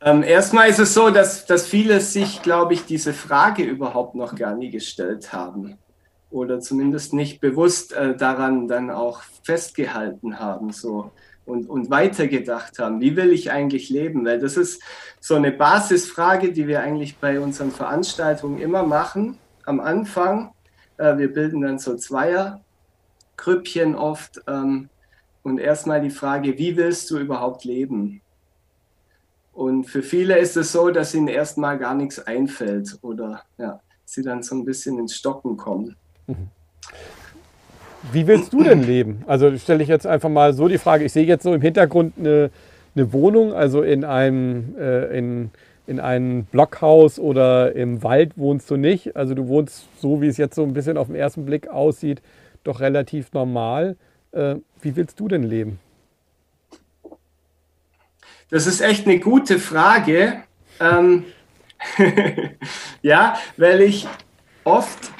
Ähm, 0.00 0.22
erstmal 0.22 0.68
ist 0.68 0.80
es 0.80 0.94
so, 0.94 1.10
dass, 1.10 1.46
dass 1.46 1.66
viele 1.66 2.00
sich, 2.00 2.42
glaube 2.42 2.74
ich, 2.74 2.84
diese 2.84 3.12
Frage 3.12 3.62
überhaupt 3.62 4.14
noch 4.14 4.34
gar 4.34 4.54
nie 4.54 4.70
gestellt 4.70 5.32
haben 5.32 5.78
oder 6.30 6.60
zumindest 6.60 7.12
nicht 7.12 7.40
bewusst 7.40 7.92
äh, 7.92 8.16
daran 8.16 8.66
dann 8.66 8.90
auch 8.90 9.22
festgehalten 9.44 10.40
haben 10.40 10.72
so 10.72 11.12
und, 11.44 11.68
und 11.68 11.90
weitergedacht 11.90 12.78
haben. 12.78 13.00
Wie 13.00 13.16
will 13.16 13.32
ich 13.32 13.50
eigentlich 13.50 13.88
leben? 13.88 14.24
Weil 14.24 14.38
das 14.38 14.56
ist 14.56 14.82
so 15.20 15.34
eine 15.34 15.52
Basisfrage, 15.52 16.52
die 16.52 16.68
wir 16.68 16.80
eigentlich 16.80 17.18
bei 17.18 17.40
unseren 17.40 17.70
Veranstaltungen 17.70 18.58
immer 18.58 18.84
machen. 18.84 19.38
Am 19.64 19.80
Anfang, 19.80 20.52
äh, 20.98 21.16
wir 21.18 21.32
bilden 21.32 21.62
dann 21.62 21.78
so 21.78 21.96
Zweiergrüppchen 21.96 23.94
oft 23.94 24.40
ähm, 24.46 24.88
und 25.42 25.58
erstmal 25.58 26.00
die 26.00 26.10
Frage, 26.10 26.58
wie 26.58 26.76
willst 26.76 27.10
du 27.10 27.18
überhaupt 27.18 27.64
leben? 27.64 28.20
Und 29.52 29.84
für 29.84 30.02
viele 30.02 30.38
ist 30.38 30.56
es 30.56 30.72
so, 30.72 30.90
dass 30.90 31.14
ihnen 31.14 31.28
erstmal 31.28 31.78
gar 31.78 31.94
nichts 31.94 32.18
einfällt 32.18 32.98
oder 33.02 33.42
ja, 33.58 33.80
sie 34.04 34.22
dann 34.22 34.42
so 34.42 34.54
ein 34.54 34.64
bisschen 34.64 34.98
ins 34.98 35.16
Stocken 35.16 35.56
kommen. 35.56 35.96
Wie 38.10 38.26
willst 38.26 38.52
du 38.52 38.64
denn 38.64 38.82
leben? 38.82 39.22
Also 39.26 39.56
stelle 39.58 39.82
ich 39.82 39.88
jetzt 39.88 40.06
einfach 40.06 40.28
mal 40.28 40.54
so 40.54 40.66
die 40.66 40.78
Frage, 40.78 41.04
ich 41.04 41.12
sehe 41.12 41.24
jetzt 41.24 41.44
so 41.44 41.54
im 41.54 41.60
Hintergrund 41.60 42.14
eine, 42.18 42.50
eine 42.96 43.12
Wohnung, 43.12 43.52
also 43.52 43.82
in 43.82 44.04
einem, 44.04 44.74
äh, 44.76 45.16
in, 45.16 45.50
in 45.86 46.00
einem 46.00 46.44
Blockhaus 46.44 47.18
oder 47.18 47.74
im 47.76 48.02
Wald 48.02 48.36
wohnst 48.36 48.70
du 48.70 48.76
nicht. 48.76 49.16
Also 49.16 49.34
du 49.34 49.46
wohnst 49.46 49.86
so, 50.00 50.20
wie 50.20 50.26
es 50.26 50.36
jetzt 50.36 50.56
so 50.56 50.64
ein 50.64 50.72
bisschen 50.72 50.96
auf 50.96 51.06
den 51.06 51.16
ersten 51.16 51.46
Blick 51.46 51.68
aussieht, 51.68 52.22
doch 52.64 52.80
relativ 52.80 53.32
normal. 53.32 53.96
Äh, 54.32 54.56
wie 54.80 54.96
willst 54.96 55.20
du 55.20 55.28
denn 55.28 55.44
leben? 55.44 55.78
Das 58.50 58.66
ist 58.66 58.80
echt 58.80 59.06
eine 59.06 59.18
gute 59.18 59.58
Frage. 59.58 60.42
Ähm, 60.80 61.24
ja, 63.02 63.36
weil 63.56 63.80
ich 63.80 64.06
oft, 64.64 65.10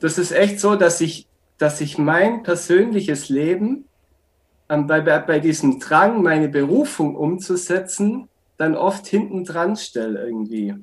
das 0.00 0.18
ist 0.18 0.32
echt 0.32 0.60
so, 0.60 0.76
dass 0.76 1.00
ich, 1.00 1.25
dass 1.58 1.80
ich 1.80 1.98
mein 1.98 2.42
persönliches 2.42 3.28
Leben 3.28 3.86
ähm, 4.68 4.86
bei, 4.86 5.00
bei 5.00 5.38
diesem 5.40 5.80
Drang, 5.80 6.22
meine 6.22 6.48
Berufung 6.48 7.16
umzusetzen, 7.16 8.28
dann 8.56 8.74
oft 8.74 9.06
hinten 9.06 9.44
dran 9.44 9.76
stelle 9.76 10.24
irgendwie. 10.24 10.74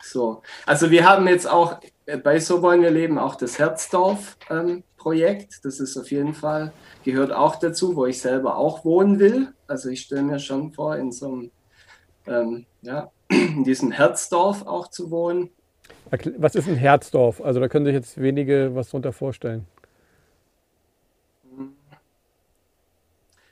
So. 0.00 0.42
Also 0.66 0.90
wir 0.90 1.08
haben 1.08 1.26
jetzt 1.28 1.48
auch 1.48 1.80
äh, 2.06 2.16
bei 2.16 2.40
So 2.40 2.62
wollen 2.62 2.82
wir 2.82 2.90
leben 2.90 3.18
auch 3.18 3.34
das 3.34 3.58
Herzdorf-Projekt. 3.58 5.52
Ähm, 5.52 5.60
das 5.62 5.80
ist 5.80 5.96
auf 5.96 6.10
jeden 6.10 6.34
Fall 6.34 6.72
gehört 7.04 7.32
auch 7.32 7.56
dazu, 7.56 7.96
wo 7.96 8.06
ich 8.06 8.20
selber 8.20 8.56
auch 8.56 8.84
wohnen 8.84 9.18
will. 9.18 9.48
Also 9.66 9.88
ich 9.88 10.02
stelle 10.02 10.22
mir 10.22 10.38
schon 10.38 10.72
vor, 10.72 10.96
in 10.96 11.12
so 11.12 11.26
einem, 11.26 11.50
ähm, 12.26 12.66
ja, 12.82 13.10
in 13.28 13.64
diesem 13.64 13.92
Herzdorf 13.92 14.66
auch 14.66 14.88
zu 14.88 15.10
wohnen. 15.10 15.50
Was 16.36 16.54
ist 16.54 16.68
ein 16.68 16.76
Herzdorf? 16.76 17.40
Also 17.40 17.60
da 17.60 17.68
können 17.68 17.86
sich 17.86 17.94
jetzt 17.94 18.20
wenige 18.20 18.74
was 18.74 18.90
darunter 18.90 19.12
vorstellen. 19.12 19.66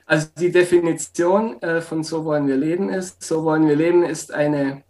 Also 0.07 0.27
die 0.39 0.51
Definition 0.51 1.61
äh, 1.61 1.81
von 1.81 2.03
So 2.03 2.25
wollen 2.25 2.47
wir 2.47 2.57
leben 2.57 2.89
ist, 2.89 3.21
So 3.21 3.43
wollen 3.43 3.67
wir 3.67 3.75
leben 3.75 4.03
ist 4.03 4.33
eine 4.33 4.83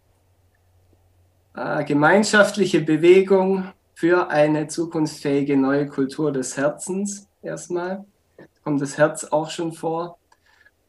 äh, 1.54 1.84
gemeinschaftliche 1.84 2.80
Bewegung 2.80 3.70
für 3.94 4.30
eine 4.30 4.68
zukunftsfähige 4.68 5.56
neue 5.56 5.86
Kultur 5.86 6.32
des 6.32 6.56
Herzens 6.56 7.28
erstmal 7.42 8.06
kommt 8.68 8.82
das 8.82 8.98
Herz 8.98 9.24
auch 9.24 9.48
schon 9.48 9.72
vor. 9.72 10.18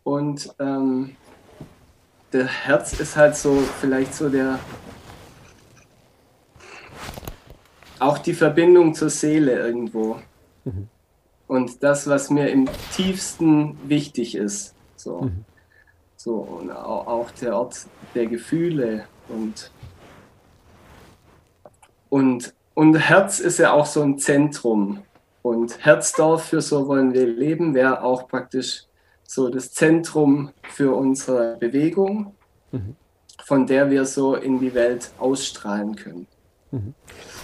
Und 0.04 0.54
ähm, 0.60 1.16
der 2.34 2.46
Herz 2.46 3.00
ist 3.00 3.16
halt 3.16 3.38
so 3.38 3.56
vielleicht 3.80 4.14
so 4.14 4.28
der 4.28 4.60
auch 8.00 8.18
die 8.18 8.34
Verbindung 8.34 8.94
zur 8.94 9.10
Seele 9.10 9.54
irgendwo. 9.54 10.20
Mhm. 10.66 10.90
Und 11.50 11.82
das, 11.82 12.08
was 12.08 12.30
mir 12.30 12.50
im 12.52 12.70
tiefsten 12.96 13.76
wichtig 13.90 14.36
ist. 14.36 14.76
So. 14.96 15.22
Mhm. 15.22 15.46
So, 16.16 16.36
und 16.36 16.72
auch 16.72 17.32
der 17.32 17.58
Ort 17.58 17.88
der 18.14 18.28
Gefühle 18.28 19.06
und, 19.30 19.72
und, 22.10 22.54
und 22.76 22.96
Herz 22.96 23.40
ist 23.40 23.58
ja 23.58 23.72
auch 23.72 23.88
so 23.88 24.04
ein 24.04 24.20
Zentrum 24.20 25.02
und 25.42 25.84
Herzdorf 25.84 26.44
für 26.44 26.62
So 26.62 26.88
wollen 26.88 27.14
wir 27.14 27.26
leben 27.26 27.74
wäre 27.74 28.04
auch 28.04 28.28
praktisch 28.28 28.84
so 29.24 29.50
das 29.50 29.72
Zentrum 29.72 30.52
für 30.64 30.94
unsere 30.94 31.58
Bewegung, 31.58 32.36
mhm. 32.72 32.96
von 33.44 33.66
der 33.66 33.90
wir 33.90 34.06
so 34.06 34.36
in 34.36 34.60
die 34.60 34.76
Welt 34.76 35.12
ausstrahlen 35.18 35.96
können. 35.96 36.28
Mhm. 36.72 36.94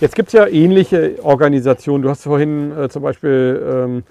Jetzt 0.02 0.16
gibt 0.16 0.28
es 0.28 0.34
ja 0.34 0.48
ähnliche 0.48 1.16
Organisationen. 1.24 2.04
Du 2.04 2.10
hast 2.10 2.24
vorhin 2.24 2.72
äh, 2.78 2.90
zum 2.90 3.02
Beispiel 3.02 3.62
ähm, 3.68 4.04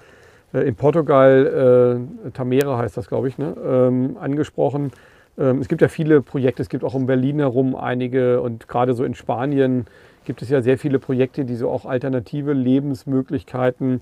äh, 0.53 0.67
in 0.67 0.75
Portugal, 0.75 2.05
äh, 2.25 2.31
Tamera 2.31 2.77
heißt 2.77 2.97
das, 2.97 3.07
glaube 3.07 3.27
ich, 3.27 3.37
ne, 3.37 3.55
ähm, 3.65 4.17
angesprochen. 4.19 4.91
Ähm, 5.37 5.59
es 5.59 5.67
gibt 5.67 5.81
ja 5.81 5.87
viele 5.87 6.21
Projekte, 6.21 6.61
es 6.61 6.69
gibt 6.69 6.83
auch 6.83 6.93
um 6.93 7.05
Berlin 7.05 7.39
herum 7.39 7.75
einige 7.75 8.41
und 8.41 8.67
gerade 8.67 8.93
so 8.93 9.03
in 9.03 9.15
Spanien 9.15 9.85
gibt 10.25 10.41
es 10.41 10.49
ja 10.49 10.61
sehr 10.61 10.77
viele 10.77 10.99
Projekte, 10.99 11.45
die 11.45 11.55
so 11.55 11.69
auch 11.69 11.85
alternative 11.85 12.53
Lebensmöglichkeiten 12.53 14.01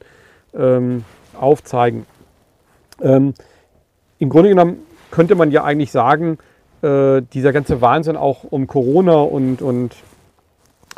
ähm, 0.56 1.04
aufzeigen. 1.40 2.06
Ähm, 3.02 3.34
Im 4.20 4.30
Grunde 4.30 4.50
genommen 4.50 4.78
könnte 5.12 5.36
man 5.36 5.52
ja 5.52 5.64
eigentlich 5.64 5.92
sagen, 5.92 6.38
äh, 6.82 7.22
dieser 7.34 7.52
ganze 7.52 7.82
Wahnsinn 7.82 8.16
auch 8.16 8.44
um 8.44 8.68
Corona 8.68 9.22
und, 9.22 9.62
und 9.62 9.96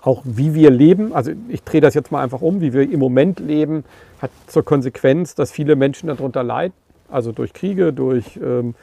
auch 0.06 0.22
wie 0.24 0.54
wir 0.54 0.70
leben, 0.70 1.14
also 1.14 1.32
ich 1.50 1.64
drehe 1.64 1.82
das 1.82 1.96
jetzt 1.96 2.12
mal 2.12 2.22
einfach 2.22 2.42
um, 2.42 2.62
wie 2.62 2.74
wir 2.74 2.84
im 2.90 3.00
Moment 3.00 3.40
leben, 3.40 3.84
hat 4.22 4.30
zur 4.46 4.64
Konsequenz, 4.64 5.34
dass 5.34 5.52
viele 5.52 5.76
Menschen 5.76 6.08
darunter 6.08 6.44
leiden, 6.44 6.74
also 7.10 7.32
durch 7.32 7.54
Kriege, 7.54 7.92
durch 7.92 8.38
ähm, 8.38 8.76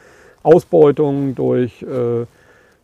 Ausbeutung, 0.42 1.36
durch 1.36 1.82
äh, 1.82 2.26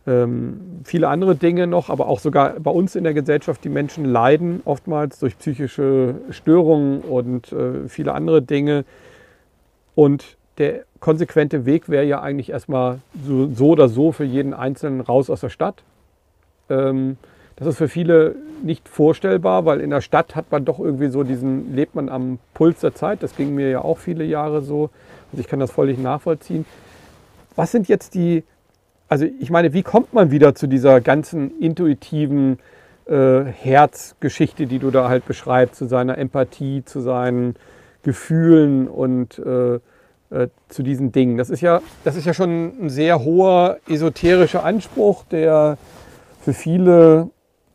ähm, 0.07 0.81
viele 0.85 1.09
andere 1.09 1.35
Dinge 1.35 1.67
noch, 1.67 1.89
aber 1.89 2.07
auch 2.07 2.19
sogar 2.19 2.51
bei 2.61 2.71
uns 2.71 2.95
in 2.95 3.03
der 3.03 3.13
Gesellschaft, 3.13 3.61
die 3.65 3.69
Menschen 3.69 4.05
leiden 4.05 4.61
oftmals 4.63 5.19
durch 5.19 5.37
psychische 5.37 6.15
Störungen 6.29 7.01
und 7.01 7.51
äh, 7.51 7.89
viele 7.89 8.13
andere 8.13 8.41
Dinge. 8.41 8.85
Und 9.95 10.37
der 10.59 10.85
konsequente 11.01 11.65
Weg 11.65 11.89
wäre 11.89 12.05
ja 12.05 12.21
eigentlich 12.21 12.51
erstmal 12.51 12.99
so, 13.27 13.51
so, 13.53 13.67
oder 13.71 13.89
so 13.89 14.13
für 14.13 14.23
jeden 14.23 14.53
Einzelnen 14.53 15.01
raus 15.01 15.29
aus 15.29 15.41
der 15.41 15.49
Stadt. 15.49 15.83
Ähm, 16.69 17.17
das 17.59 17.67
ist 17.67 17.77
für 17.77 17.89
viele 17.89 18.35
nicht 18.63 18.89
vorstellbar, 18.89 19.65
weil 19.65 19.79
in 19.81 19.89
der 19.89 20.01
Stadt 20.01 20.35
hat 20.35 20.51
man 20.51 20.65
doch 20.65 20.79
irgendwie 20.79 21.09
so 21.09 21.23
diesen, 21.23 21.75
lebt 21.75 21.95
man 21.95 22.09
am 22.09 22.39
Puls 22.53 22.79
der 22.79 22.95
Zeit. 22.95 23.23
Das 23.23 23.35
ging 23.35 23.53
mir 23.53 23.69
ja 23.69 23.81
auch 23.81 23.97
viele 23.97 24.23
Jahre 24.23 24.61
so. 24.61 24.89
Also 25.31 25.41
ich 25.41 25.47
kann 25.47 25.59
das 25.59 25.71
völlig 25.71 25.97
nachvollziehen. 25.97 26.65
Was 27.55 27.71
sind 27.71 27.87
jetzt 27.87 28.15
die 28.15 28.43
also 29.09 29.25
ich 29.25 29.49
meine, 29.49 29.73
wie 29.73 29.81
kommt 29.81 30.13
man 30.13 30.29
wieder 30.29 30.53
zu 30.53 30.67
dieser 30.67 31.01
ganzen 31.01 31.59
intuitiven 31.59 32.59
äh, 33.07 33.43
Herzgeschichte, 33.43 34.67
die 34.67 34.77
du 34.77 34.91
da 34.91 35.09
halt 35.09 35.25
beschreibst, 35.25 35.75
zu 35.75 35.87
seiner 35.87 36.17
Empathie, 36.19 36.85
zu 36.85 37.01
seinen 37.01 37.55
Gefühlen 38.03 38.87
und 38.87 39.39
äh, 39.39 39.79
äh, 40.29 40.49
zu 40.69 40.83
diesen 40.83 41.11
Dingen? 41.11 41.37
Das 41.37 41.49
ist, 41.49 41.61
ja, 41.61 41.81
das 42.03 42.15
ist 42.15 42.25
ja 42.25 42.35
schon 42.35 42.85
ein 42.85 42.89
sehr 42.89 43.23
hoher 43.23 43.79
esoterischer 43.89 44.63
Anspruch, 44.63 45.25
der 45.25 45.79
für 46.41 46.53
viele 46.53 47.31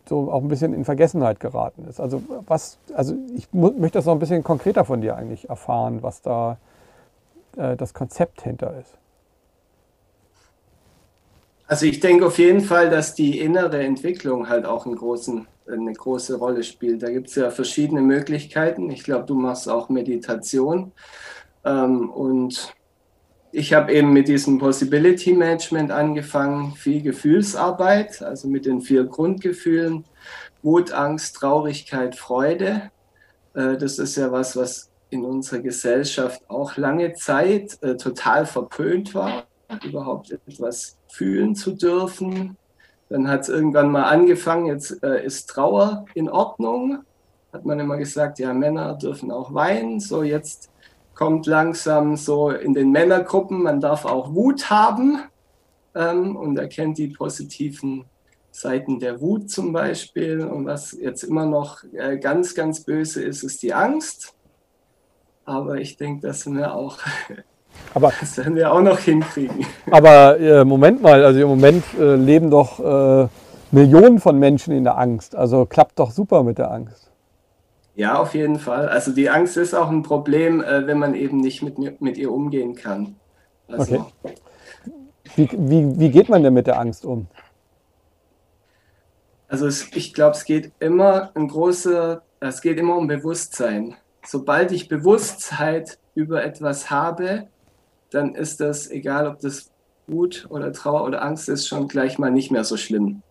so 0.08 0.30
auch 0.30 0.42
ein 0.42 0.48
bisschen 0.48 0.74
in 0.74 0.84
Vergessenheit 0.84 1.40
geraten 1.40 1.86
ist. 1.88 2.00
Also 2.00 2.22
was, 2.46 2.78
also 2.94 3.14
ich 3.34 3.48
möchte 3.52 3.98
das 3.98 4.06
noch 4.06 4.12
ein 4.12 4.18
bisschen 4.18 4.42
konkreter 4.42 4.84
von 4.84 5.00
dir 5.00 5.16
eigentlich 5.16 5.48
erfahren, 5.48 6.02
was 6.02 6.22
da 6.22 6.58
äh, 7.56 7.76
das 7.76 7.94
Konzept 7.94 8.42
hinter 8.42 8.78
ist. 8.78 8.98
Also 11.66 11.86
ich 11.86 12.00
denke 12.00 12.26
auf 12.26 12.38
jeden 12.38 12.60
Fall, 12.60 12.90
dass 12.90 13.14
die 13.14 13.38
innere 13.40 13.82
Entwicklung 13.82 14.48
halt 14.48 14.66
auch 14.66 14.84
einen 14.84 14.96
großen, 14.96 15.46
eine 15.66 15.92
große 15.92 16.36
Rolle 16.36 16.62
spielt. 16.62 17.02
Da 17.02 17.10
gibt 17.10 17.28
es 17.28 17.36
ja 17.36 17.50
verschiedene 17.50 18.02
Möglichkeiten. 18.02 18.90
Ich 18.90 19.02
glaube, 19.02 19.24
du 19.24 19.34
machst 19.34 19.68
auch 19.68 19.88
Meditation. 19.88 20.92
Ähm, 21.64 22.10
und 22.10 22.74
ich 23.54 23.72
habe 23.72 23.92
eben 23.92 24.12
mit 24.12 24.26
diesem 24.26 24.58
Possibility 24.58 25.32
Management 25.32 25.92
angefangen, 25.92 26.72
viel 26.72 27.02
Gefühlsarbeit, 27.02 28.20
also 28.20 28.48
mit 28.48 28.66
den 28.66 28.80
vier 28.80 29.04
Grundgefühlen, 29.04 30.04
Wut, 30.62 30.92
Angst, 30.92 31.36
Traurigkeit, 31.36 32.16
Freude. 32.16 32.90
Äh, 33.54 33.76
das 33.76 34.00
ist 34.00 34.16
ja 34.16 34.32
was, 34.32 34.56
was 34.56 34.90
in 35.10 35.24
unserer 35.24 35.60
Gesellschaft 35.60 36.42
auch 36.48 36.76
lange 36.76 37.14
Zeit 37.14 37.78
äh, 37.82 37.96
total 37.96 38.44
verpönt 38.44 39.14
war 39.14 39.46
überhaupt 39.84 40.30
etwas 40.30 40.98
fühlen 41.08 41.54
zu 41.54 41.72
dürfen. 41.72 42.56
Dann 43.08 43.28
hat 43.28 43.42
es 43.42 43.48
irgendwann 43.48 43.90
mal 43.90 44.04
angefangen, 44.04 44.66
jetzt 44.66 45.02
äh, 45.02 45.24
ist 45.24 45.46
Trauer 45.46 46.06
in 46.14 46.28
Ordnung. 46.28 47.04
hat 47.52 47.64
man 47.64 47.78
immer 47.78 47.96
gesagt, 47.96 48.38
ja, 48.40 48.52
Männer 48.52 48.94
dürfen 48.94 49.30
auch 49.30 49.54
weinen. 49.54 50.00
So, 50.00 50.22
jetzt 50.22 50.70
kommt 51.14 51.46
langsam 51.46 52.16
so 52.16 52.50
in 52.50 52.74
den 52.74 52.90
Männergruppen, 52.90 53.62
man 53.62 53.80
darf 53.80 54.04
auch 54.04 54.34
Wut 54.34 54.70
haben 54.70 55.20
ähm, 55.94 56.36
und 56.36 56.58
erkennt 56.58 56.98
die 56.98 57.08
positiven 57.08 58.04
Seiten 58.50 59.00
der 59.00 59.20
Wut 59.20 59.50
zum 59.50 59.72
Beispiel. 59.72 60.44
Und 60.44 60.66
was 60.66 60.92
jetzt 60.92 61.24
immer 61.24 61.46
noch 61.46 61.82
äh, 61.92 62.18
ganz, 62.18 62.54
ganz 62.54 62.80
böse 62.80 63.22
ist, 63.22 63.42
ist 63.42 63.62
die 63.62 63.74
Angst. 63.74 64.34
Aber 65.44 65.76
ich 65.76 65.96
denke, 65.96 66.26
das 66.26 66.42
sind 66.42 66.56
wir 66.56 66.74
auch. 66.74 66.98
Aber, 67.94 68.12
das 68.20 68.38
werden 68.38 68.54
wir 68.54 68.72
auch 68.72 68.80
noch 68.80 69.00
hinkriegen. 69.00 69.66
Aber 69.90 70.38
äh, 70.38 70.64
Moment 70.64 71.02
mal, 71.02 71.24
also 71.24 71.40
im 71.40 71.48
Moment 71.48 71.84
äh, 71.98 72.14
leben 72.14 72.48
doch 72.48 72.78
äh, 72.78 73.28
Millionen 73.72 74.20
von 74.20 74.38
Menschen 74.38 74.72
in 74.72 74.84
der 74.84 74.96
Angst. 74.96 75.34
Also 75.34 75.66
klappt 75.66 75.98
doch 75.98 76.12
super 76.12 76.44
mit 76.44 76.58
der 76.58 76.70
Angst. 76.70 77.10
Ja, 77.96 78.18
auf 78.18 78.34
jeden 78.34 78.58
Fall. 78.58 78.88
Also 78.88 79.12
die 79.12 79.30
Angst 79.30 79.56
ist 79.56 79.74
auch 79.74 79.88
ein 79.88 80.02
Problem, 80.02 80.62
äh, 80.62 80.86
wenn 80.86 80.98
man 80.98 81.14
eben 81.14 81.38
nicht 81.38 81.62
mit, 81.62 82.00
mit 82.00 82.18
ihr 82.18 82.32
umgehen 82.32 82.74
kann. 82.74 83.16
Also, 83.68 84.06
okay. 84.22 84.34
Wie, 85.36 85.48
wie, 85.52 85.98
wie 85.98 86.10
geht 86.10 86.28
man 86.28 86.42
denn 86.42 86.54
mit 86.54 86.66
der 86.66 86.78
Angst 86.78 87.04
um? 87.04 87.26
Also 89.48 89.66
es, 89.66 89.94
ich 89.94 90.12
glaube, 90.14 90.36
es 90.36 90.44
geht 90.44 90.72
immer 90.80 91.30
ein 91.34 91.48
großer, 91.48 92.22
es 92.40 92.60
geht 92.60 92.78
immer 92.78 92.96
um 92.96 93.06
Bewusstsein. 93.06 93.96
Sobald 94.26 94.72
ich 94.72 94.88
Bewusstheit 94.88 95.98
über 96.14 96.44
etwas 96.44 96.90
habe, 96.90 97.48
dann 98.10 98.34
ist 98.34 98.60
das, 98.60 98.90
egal 98.90 99.28
ob 99.28 99.40
das 99.40 99.70
Wut 100.06 100.46
oder 100.50 100.72
Trauer 100.72 101.04
oder 101.04 101.22
Angst 101.22 101.48
ist, 101.48 101.66
schon 101.66 101.88
gleich 101.88 102.18
mal 102.18 102.30
nicht 102.30 102.50
mehr 102.50 102.64
so 102.64 102.76
schlimm. 102.76 103.22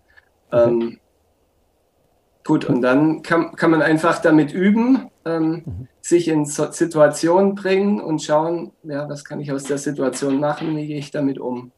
Okay. 0.51 0.69
Ähm, 0.69 0.99
Gut, 2.45 2.65
und 2.65 2.81
dann 2.81 3.21
kann, 3.21 3.55
kann 3.55 3.71
man 3.71 3.81
einfach 3.81 4.21
damit 4.21 4.53
üben, 4.53 5.09
ähm, 5.25 5.63
mhm. 5.65 5.87
sich 6.01 6.27
in 6.27 6.45
so 6.45 6.71
Situationen 6.71 7.55
bringen 7.55 8.01
und 8.01 8.21
schauen, 8.21 8.71
ja, 8.83 9.07
was 9.07 9.23
kann 9.23 9.39
ich 9.39 9.51
aus 9.51 9.63
der 9.63 9.77
Situation 9.77 10.39
machen, 10.39 10.75
wie 10.75 10.87
gehe 10.87 10.97
ich 10.97 11.11
damit 11.11 11.39
um. 11.39 11.71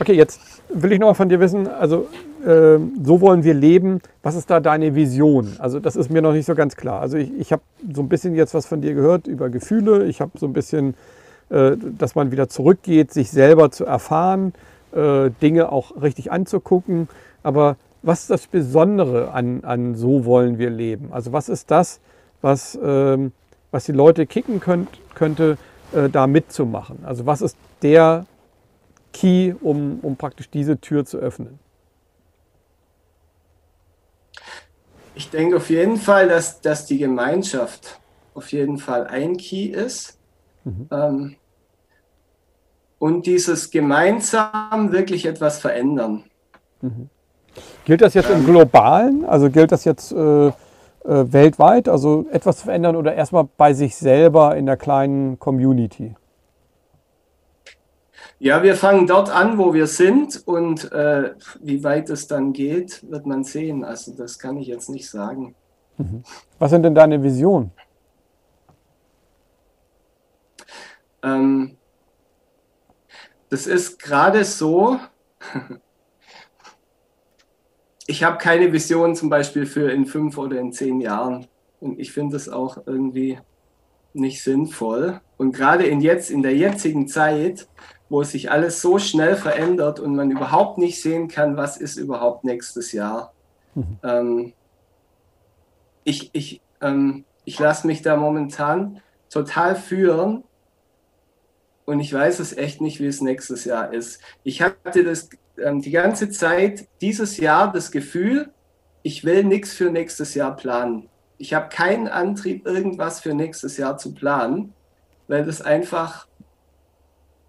Okay, 0.00 0.12
jetzt 0.12 0.40
will 0.68 0.92
ich 0.92 1.00
noch 1.00 1.16
von 1.16 1.28
dir 1.28 1.40
wissen, 1.40 1.66
also 1.66 2.06
äh, 2.44 2.78
so 3.02 3.20
wollen 3.20 3.42
wir 3.42 3.54
leben. 3.54 4.00
Was 4.22 4.36
ist 4.36 4.48
da 4.50 4.60
deine 4.60 4.94
Vision? 4.94 5.56
Also 5.58 5.80
das 5.80 5.96
ist 5.96 6.10
mir 6.10 6.22
noch 6.22 6.32
nicht 6.32 6.46
so 6.46 6.54
ganz 6.54 6.76
klar. 6.76 7.00
Also 7.00 7.16
ich, 7.16 7.32
ich 7.38 7.52
habe 7.52 7.62
so 7.92 8.02
ein 8.02 8.08
bisschen 8.08 8.34
jetzt 8.34 8.54
was 8.54 8.66
von 8.66 8.80
dir 8.80 8.94
gehört 8.94 9.26
über 9.26 9.48
Gefühle. 9.48 10.04
Ich 10.06 10.20
habe 10.20 10.32
so 10.38 10.46
ein 10.46 10.52
bisschen, 10.52 10.94
äh, 11.50 11.72
dass 11.76 12.14
man 12.14 12.30
wieder 12.30 12.48
zurückgeht, 12.48 13.12
sich 13.12 13.30
selber 13.30 13.70
zu 13.70 13.84
erfahren, 13.84 14.52
äh, 14.92 15.30
Dinge 15.42 15.72
auch 15.72 16.00
richtig 16.00 16.30
anzugucken. 16.30 17.08
Aber 17.42 17.76
was 18.02 18.22
ist 18.22 18.30
das 18.30 18.46
Besondere 18.46 19.32
an, 19.32 19.64
an 19.64 19.94
So 19.94 20.24
wollen 20.24 20.58
wir 20.58 20.70
leben? 20.70 21.12
Also 21.12 21.32
was 21.32 21.48
ist 21.48 21.70
das, 21.70 22.00
was, 22.40 22.78
ähm, 22.82 23.32
was 23.70 23.84
die 23.84 23.92
Leute 23.92 24.26
kicken 24.26 24.60
könnt, 24.60 24.88
könnte, 25.14 25.58
äh, 25.92 26.08
da 26.08 26.26
mitzumachen? 26.26 27.04
Also 27.04 27.26
was 27.26 27.42
ist 27.42 27.56
der 27.82 28.26
Key, 29.12 29.54
um, 29.60 30.00
um 30.00 30.16
praktisch 30.16 30.50
diese 30.50 30.80
Tür 30.80 31.04
zu 31.04 31.18
öffnen? 31.18 31.58
Ich 35.14 35.30
denke 35.30 35.56
auf 35.56 35.68
jeden 35.70 35.96
Fall, 35.96 36.28
dass, 36.28 36.60
dass 36.60 36.86
die 36.86 36.98
Gemeinschaft 36.98 37.98
auf 38.34 38.52
jeden 38.52 38.78
Fall 38.78 39.08
ein 39.08 39.36
Key 39.36 39.66
ist. 39.66 40.16
Mhm. 40.64 40.88
Ähm, 40.92 41.36
und 43.00 43.26
dieses 43.26 43.70
gemeinsam 43.70 44.92
wirklich 44.92 45.26
etwas 45.26 45.58
verändern. 45.58 46.24
Mhm. 46.80 47.10
Gilt 47.84 48.00
das 48.00 48.14
jetzt 48.14 48.30
im 48.30 48.44
Globalen? 48.44 49.24
Also 49.24 49.50
gilt 49.50 49.72
das 49.72 49.84
jetzt 49.84 50.12
äh, 50.12 50.48
äh, 50.48 50.52
weltweit? 51.04 51.88
Also 51.88 52.26
etwas 52.30 52.58
zu 52.58 52.64
verändern 52.64 52.96
oder 52.96 53.14
erstmal 53.14 53.48
bei 53.56 53.72
sich 53.72 53.96
selber 53.96 54.56
in 54.56 54.66
der 54.66 54.76
kleinen 54.76 55.38
Community? 55.38 56.14
Ja, 58.40 58.62
wir 58.62 58.76
fangen 58.76 59.06
dort 59.06 59.30
an, 59.30 59.58
wo 59.58 59.74
wir 59.74 59.88
sind 59.88 60.46
und 60.46 60.92
äh, 60.92 61.34
wie 61.60 61.82
weit 61.82 62.08
es 62.10 62.28
dann 62.28 62.52
geht, 62.52 63.04
wird 63.10 63.26
man 63.26 63.42
sehen. 63.42 63.84
Also 63.84 64.12
das 64.12 64.38
kann 64.38 64.56
ich 64.58 64.68
jetzt 64.68 64.88
nicht 64.88 65.10
sagen. 65.10 65.54
Mhm. 65.96 66.22
Was 66.58 66.70
sind 66.70 66.84
denn 66.84 66.94
deine 66.94 67.20
Visionen? 67.22 67.72
Ähm, 71.22 71.76
das 73.50 73.66
ist 73.66 73.98
gerade 73.98 74.44
so, 74.44 74.98
ich 78.08 78.24
habe 78.24 78.38
keine 78.38 78.72
Vision 78.72 79.14
zum 79.14 79.28
Beispiel 79.28 79.66
für 79.66 79.92
in 79.92 80.06
fünf 80.06 80.38
oder 80.38 80.58
in 80.58 80.72
zehn 80.72 81.00
Jahren. 81.00 81.46
Und 81.78 82.00
ich 82.00 82.10
finde 82.10 82.32
das 82.32 82.48
auch 82.48 82.78
irgendwie 82.86 83.38
nicht 84.14 84.42
sinnvoll. 84.42 85.20
Und 85.36 85.54
gerade 85.54 85.86
in 85.86 86.00
jetzt, 86.00 86.30
in 86.30 86.42
der 86.42 86.56
jetzigen 86.56 87.06
Zeit, 87.06 87.68
wo 88.08 88.22
sich 88.24 88.50
alles 88.50 88.80
so 88.80 88.98
schnell 88.98 89.36
verändert 89.36 90.00
und 90.00 90.16
man 90.16 90.30
überhaupt 90.30 90.78
nicht 90.78 91.02
sehen 91.02 91.28
kann, 91.28 91.58
was 91.58 91.76
ist 91.76 91.98
überhaupt 91.98 92.44
nächstes 92.44 92.92
Jahr. 92.92 93.34
Mhm. 93.74 93.98
Ähm, 94.02 94.52
ich 96.04 96.30
ich, 96.32 96.62
ähm, 96.80 97.26
ich 97.44 97.58
lasse 97.58 97.86
mich 97.86 98.00
da 98.00 98.16
momentan 98.16 99.02
total 99.28 99.76
führen 99.76 100.44
und 101.84 102.00
ich 102.00 102.10
weiß 102.10 102.38
es 102.38 102.56
echt 102.56 102.80
nicht, 102.80 103.00
wie 103.00 103.06
es 103.06 103.20
nächstes 103.20 103.66
Jahr 103.66 103.92
ist. 103.92 104.20
Ich 104.44 104.62
hatte 104.62 105.04
das 105.04 105.28
ähm, 105.62 105.80
die 105.80 105.90
ganze 105.90 106.30
Zeit 106.30 106.88
dieses 107.00 107.36
Jahr 107.38 107.72
das 107.72 107.90
Gefühl, 107.90 108.50
ich 109.02 109.24
will 109.24 109.44
nichts 109.44 109.72
für 109.72 109.90
nächstes 109.90 110.34
Jahr 110.34 110.56
planen. 110.56 111.08
Ich 111.38 111.54
habe 111.54 111.68
keinen 111.68 112.08
Antrieb, 112.08 112.66
irgendwas 112.66 113.20
für 113.20 113.34
nächstes 113.34 113.76
Jahr 113.76 113.96
zu 113.96 114.12
planen, 114.12 114.74
weil 115.28 115.44
das 115.44 115.62
einfach 115.62 116.26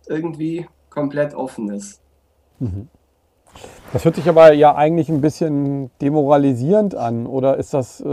irgendwie 0.07 0.67
komplett 0.89 1.33
offen 1.33 1.69
ist. 1.69 2.01
Mhm. 2.59 2.87
Das 3.91 4.05
hört 4.05 4.15
sich 4.15 4.29
aber 4.29 4.53
ja 4.53 4.75
eigentlich 4.75 5.09
ein 5.09 5.21
bisschen 5.21 5.89
demoralisierend 6.01 6.93
an, 6.93 7.25
oder 7.25 7.57
ist 7.57 7.73
das 7.73 7.99
äh, 8.01 8.05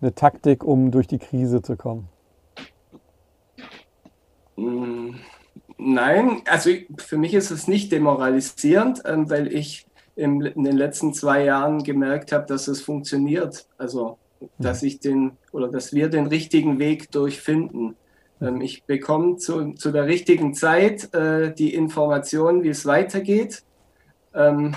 eine 0.00 0.14
Taktik, 0.14 0.64
um 0.64 0.90
durch 0.90 1.06
die 1.06 1.18
Krise 1.18 1.62
zu 1.62 1.76
kommen? 1.76 2.08
Mmh. 4.56 5.14
Nein, 5.78 6.42
also 6.46 6.70
für 6.98 7.18
mich 7.18 7.34
ist 7.34 7.50
es 7.50 7.68
nicht 7.68 7.92
demoralisierend, 7.92 9.02
ähm, 9.04 9.28
weil 9.28 9.52
ich 9.52 9.86
in 10.14 10.40
den 10.40 10.76
letzten 10.76 11.12
zwei 11.12 11.44
Jahren 11.44 11.82
gemerkt 11.82 12.32
habe, 12.32 12.46
dass 12.46 12.68
es 12.68 12.80
funktioniert. 12.80 13.66
Also, 13.76 14.18
dass 14.58 14.82
ich 14.82 15.00
den 15.00 15.32
oder 15.52 15.68
dass 15.68 15.92
wir 15.92 16.08
den 16.08 16.26
richtigen 16.26 16.78
Weg 16.78 17.10
durchfinden. 17.10 17.96
Ähm, 18.40 18.62
ich 18.62 18.84
bekomme 18.84 19.36
zu, 19.36 19.74
zu 19.74 19.92
der 19.92 20.06
richtigen 20.06 20.54
Zeit 20.54 21.12
äh, 21.14 21.52
die 21.52 21.74
Informationen, 21.74 22.62
wie 22.62 22.70
es 22.70 22.86
weitergeht. 22.86 23.62
Ähm, 24.34 24.74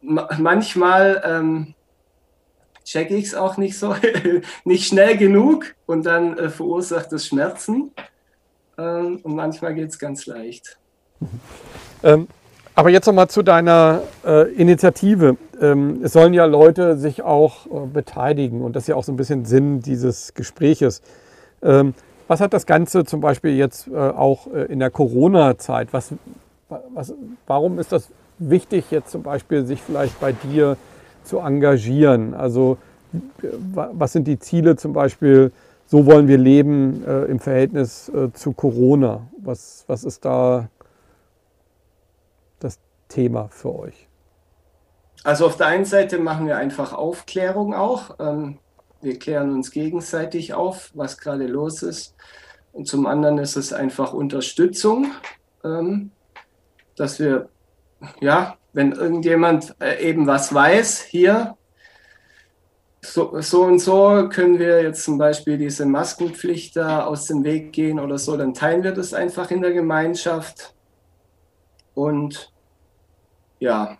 manchmal 0.00 1.74
checke 2.86 3.16
ich 3.16 3.26
es 3.26 3.34
auch 3.34 3.56
nicht 3.56 3.78
so, 3.78 3.94
nicht 4.64 4.86
schnell 4.86 5.16
genug 5.16 5.74
und 5.84 6.06
dann 6.06 6.38
äh, 6.38 6.48
verursacht 6.48 7.12
es 7.12 7.26
Schmerzen. 7.26 7.90
Ähm, 8.78 9.20
und 9.22 9.34
manchmal 9.34 9.74
geht 9.74 9.90
es 9.90 9.98
ganz 9.98 10.26
leicht. 10.26 10.78
Ähm, 12.02 12.28
aber 12.74 12.90
jetzt 12.90 13.06
nochmal 13.06 13.28
zu 13.28 13.42
deiner 13.42 14.02
äh, 14.24 14.52
Initiative. 14.52 15.36
Ähm, 15.60 16.00
es 16.02 16.12
sollen 16.12 16.34
ja 16.34 16.44
Leute 16.44 16.98
sich 16.98 17.22
auch 17.22 17.66
äh, 17.66 17.86
beteiligen 17.86 18.60
und 18.60 18.76
das 18.76 18.84
ist 18.84 18.88
ja 18.88 18.96
auch 18.96 19.04
so 19.04 19.12
ein 19.12 19.16
bisschen 19.16 19.46
Sinn 19.46 19.80
dieses 19.80 20.34
Gespräches. 20.34 21.00
Ähm, 21.62 21.94
was 22.28 22.40
hat 22.40 22.52
das 22.52 22.66
Ganze 22.66 23.04
zum 23.04 23.20
Beispiel 23.20 23.56
jetzt 23.56 23.88
äh, 23.88 23.96
auch 23.96 24.52
äh, 24.52 24.64
in 24.64 24.78
der 24.80 24.90
Corona-Zeit? 24.90 25.92
Was, 25.92 26.12
was, 26.92 27.14
warum 27.46 27.78
ist 27.78 27.92
das 27.92 28.10
wichtig, 28.38 28.90
jetzt 28.90 29.10
zum 29.10 29.22
Beispiel 29.22 29.64
sich 29.64 29.80
vielleicht 29.80 30.20
bei 30.20 30.32
dir 30.32 30.76
zu 31.24 31.38
engagieren? 31.38 32.34
Also 32.34 32.76
was 33.72 34.12
sind 34.12 34.26
die 34.26 34.38
Ziele 34.38 34.76
zum 34.76 34.92
Beispiel? 34.92 35.52
So 35.86 36.04
wollen 36.06 36.28
wir 36.28 36.38
leben 36.38 37.04
äh, 37.04 37.24
im 37.24 37.38
Verhältnis 37.38 38.08
äh, 38.08 38.32
zu 38.32 38.52
Corona. 38.52 39.28
Was, 39.38 39.84
was 39.86 40.04
ist 40.04 40.24
da 40.24 40.68
das 42.58 42.78
Thema 43.08 43.48
für 43.48 43.74
euch? 43.74 44.08
Also 45.22 45.46
auf 45.46 45.56
der 45.56 45.68
einen 45.68 45.84
Seite 45.84 46.18
machen 46.18 46.46
wir 46.46 46.56
einfach 46.56 46.92
Aufklärung 46.92 47.74
auch. 47.74 48.16
Ähm, 48.18 48.58
wir 49.00 49.18
klären 49.18 49.52
uns 49.52 49.70
gegenseitig 49.70 50.54
auf, 50.54 50.90
was 50.94 51.18
gerade 51.18 51.46
los 51.46 51.82
ist. 51.82 52.14
Und 52.72 52.86
zum 52.88 53.06
anderen 53.06 53.38
ist 53.38 53.56
es 53.56 53.72
einfach 53.72 54.12
Unterstützung, 54.12 55.12
ähm, 55.64 56.10
dass 56.96 57.18
wir, 57.18 57.48
ja, 58.20 58.56
wenn 58.72 58.92
irgendjemand 58.92 59.74
äh, 59.80 60.06
eben 60.06 60.26
was 60.26 60.52
weiß, 60.52 61.02
hier, 61.02 61.56
so, 63.12 63.40
so 63.40 63.62
und 63.62 63.78
so 63.78 64.28
können 64.28 64.58
wir 64.58 64.82
jetzt 64.82 65.04
zum 65.04 65.18
Beispiel 65.18 65.58
diese 65.58 65.86
Maskenpflicht 65.86 66.76
da 66.76 67.04
aus 67.04 67.26
dem 67.26 67.44
Weg 67.44 67.72
gehen 67.72 67.98
oder 68.00 68.18
so, 68.18 68.36
dann 68.36 68.54
teilen 68.54 68.82
wir 68.82 68.92
das 68.92 69.14
einfach 69.14 69.50
in 69.50 69.62
der 69.62 69.72
Gemeinschaft. 69.72 70.74
Und 71.94 72.52
ja, 73.58 73.96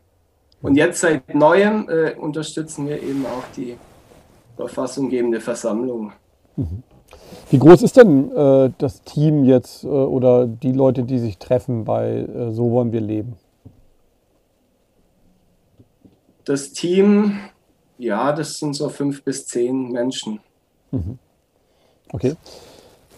und 0.63 0.77
jetzt 0.77 1.01
seit 1.01 1.35
neuem 1.35 1.89
äh, 1.89 2.15
unterstützen 2.15 2.89
wir 2.89 3.03
eben 3.03 3.25
auch 3.27 3.45
die 3.57 3.77
verfassunggebende 4.57 5.41
Versammlung. 5.41 6.13
Mhm. 6.57 6.83
Wie 7.51 7.59
groß 7.59 7.83
ist 7.83 7.97
denn 7.97 8.33
äh, 8.33 8.71
das 8.79 9.03
Team 9.03 9.45
jetzt 9.45 9.85
äh, 9.85 9.87
oder 9.87 10.47
die 10.47 10.73
Leute, 10.73 11.05
die 11.05 11.19
sich 11.19 11.39
treffen 11.39 11.85
bei 11.85 12.09
äh, 12.09 12.53
So 12.53 12.73
wollen 12.73 12.93
wir 12.93 13.01
leben? 13.01 13.35
Das 16.45 16.73
Team, 16.73 17.39
ja, 17.99 18.33
das 18.33 18.59
sind 18.59 18.75
so 18.75 18.89
fünf 18.89 19.23
bis 19.23 19.47
zehn 19.47 19.93
Menschen. 19.93 20.41
Mhm. 20.91 21.19
Okay. 22.13 22.35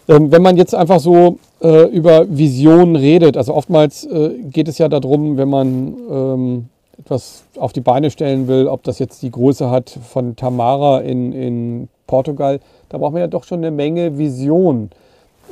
Ähm, 0.07 0.31
wenn 0.31 0.41
man 0.41 0.57
jetzt 0.57 0.73
einfach 0.73 0.99
so 0.99 1.37
äh, 1.61 1.85
über 1.89 2.25
Visionen 2.29 2.95
redet, 2.95 3.37
also 3.37 3.53
oftmals 3.53 4.05
äh, 4.05 4.29
geht 4.43 4.67
es 4.67 4.77
ja 4.77 4.89
darum, 4.89 5.37
wenn 5.37 5.49
man 5.49 5.97
ähm, 6.09 6.69
etwas 6.97 7.43
auf 7.57 7.73
die 7.73 7.81
Beine 7.81 8.09
stellen 8.11 8.47
will, 8.47 8.67
ob 8.67 8.83
das 8.83 8.99
jetzt 8.99 9.21
die 9.21 9.31
Größe 9.31 9.69
hat 9.69 9.89
von 9.89 10.35
Tamara 10.35 11.01
in, 11.01 11.31
in 11.31 11.89
Portugal, 12.07 12.59
da 12.89 12.97
braucht 12.97 13.13
man 13.13 13.21
ja 13.21 13.27
doch 13.27 13.43
schon 13.43 13.59
eine 13.59 13.71
Menge 13.71 14.17
Vision. 14.17 14.89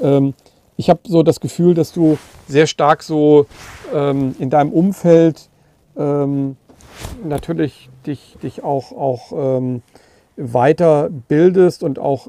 Ähm, 0.01 0.33
ich 0.75 0.89
habe 0.89 0.99
so 1.07 1.23
das 1.23 1.39
Gefühl, 1.39 1.73
dass 1.73 1.91
du 1.91 2.17
sehr 2.47 2.67
stark 2.67 3.03
so 3.03 3.45
ähm, 3.93 4.35
in 4.39 4.49
deinem 4.49 4.71
Umfeld 4.71 5.49
ähm, 5.97 6.57
natürlich 7.23 7.89
dich, 8.05 8.37
dich 8.41 8.63
auch, 8.63 8.91
auch 8.91 9.31
ähm, 9.33 9.81
weiter 10.35 11.09
bildest 11.27 11.83
und 11.83 11.99
auch 11.99 12.27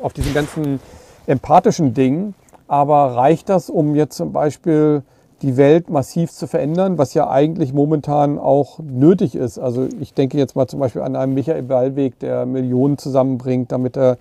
auf 0.00 0.12
diesen 0.12 0.34
ganzen 0.34 0.80
empathischen 1.26 1.94
Dingen. 1.94 2.34
Aber 2.68 3.14
reicht 3.14 3.48
das, 3.48 3.70
um 3.70 3.94
jetzt 3.94 4.16
zum 4.16 4.32
Beispiel 4.32 5.02
die 5.42 5.56
Welt 5.56 5.90
massiv 5.90 6.32
zu 6.32 6.46
verändern, 6.46 6.98
was 6.98 7.14
ja 7.14 7.28
eigentlich 7.28 7.72
momentan 7.72 8.38
auch 8.38 8.78
nötig 8.80 9.34
ist? 9.34 9.58
Also 9.58 9.86
ich 10.00 10.14
denke 10.14 10.38
jetzt 10.38 10.56
mal 10.56 10.66
zum 10.66 10.80
Beispiel 10.80 11.02
an 11.02 11.14
einen 11.14 11.34
Michael 11.34 11.68
Wallweg, 11.68 12.18
der 12.18 12.46
Millionen 12.46 12.98
zusammenbringt, 12.98 13.70
damit, 13.70 13.96
er, 13.96 14.18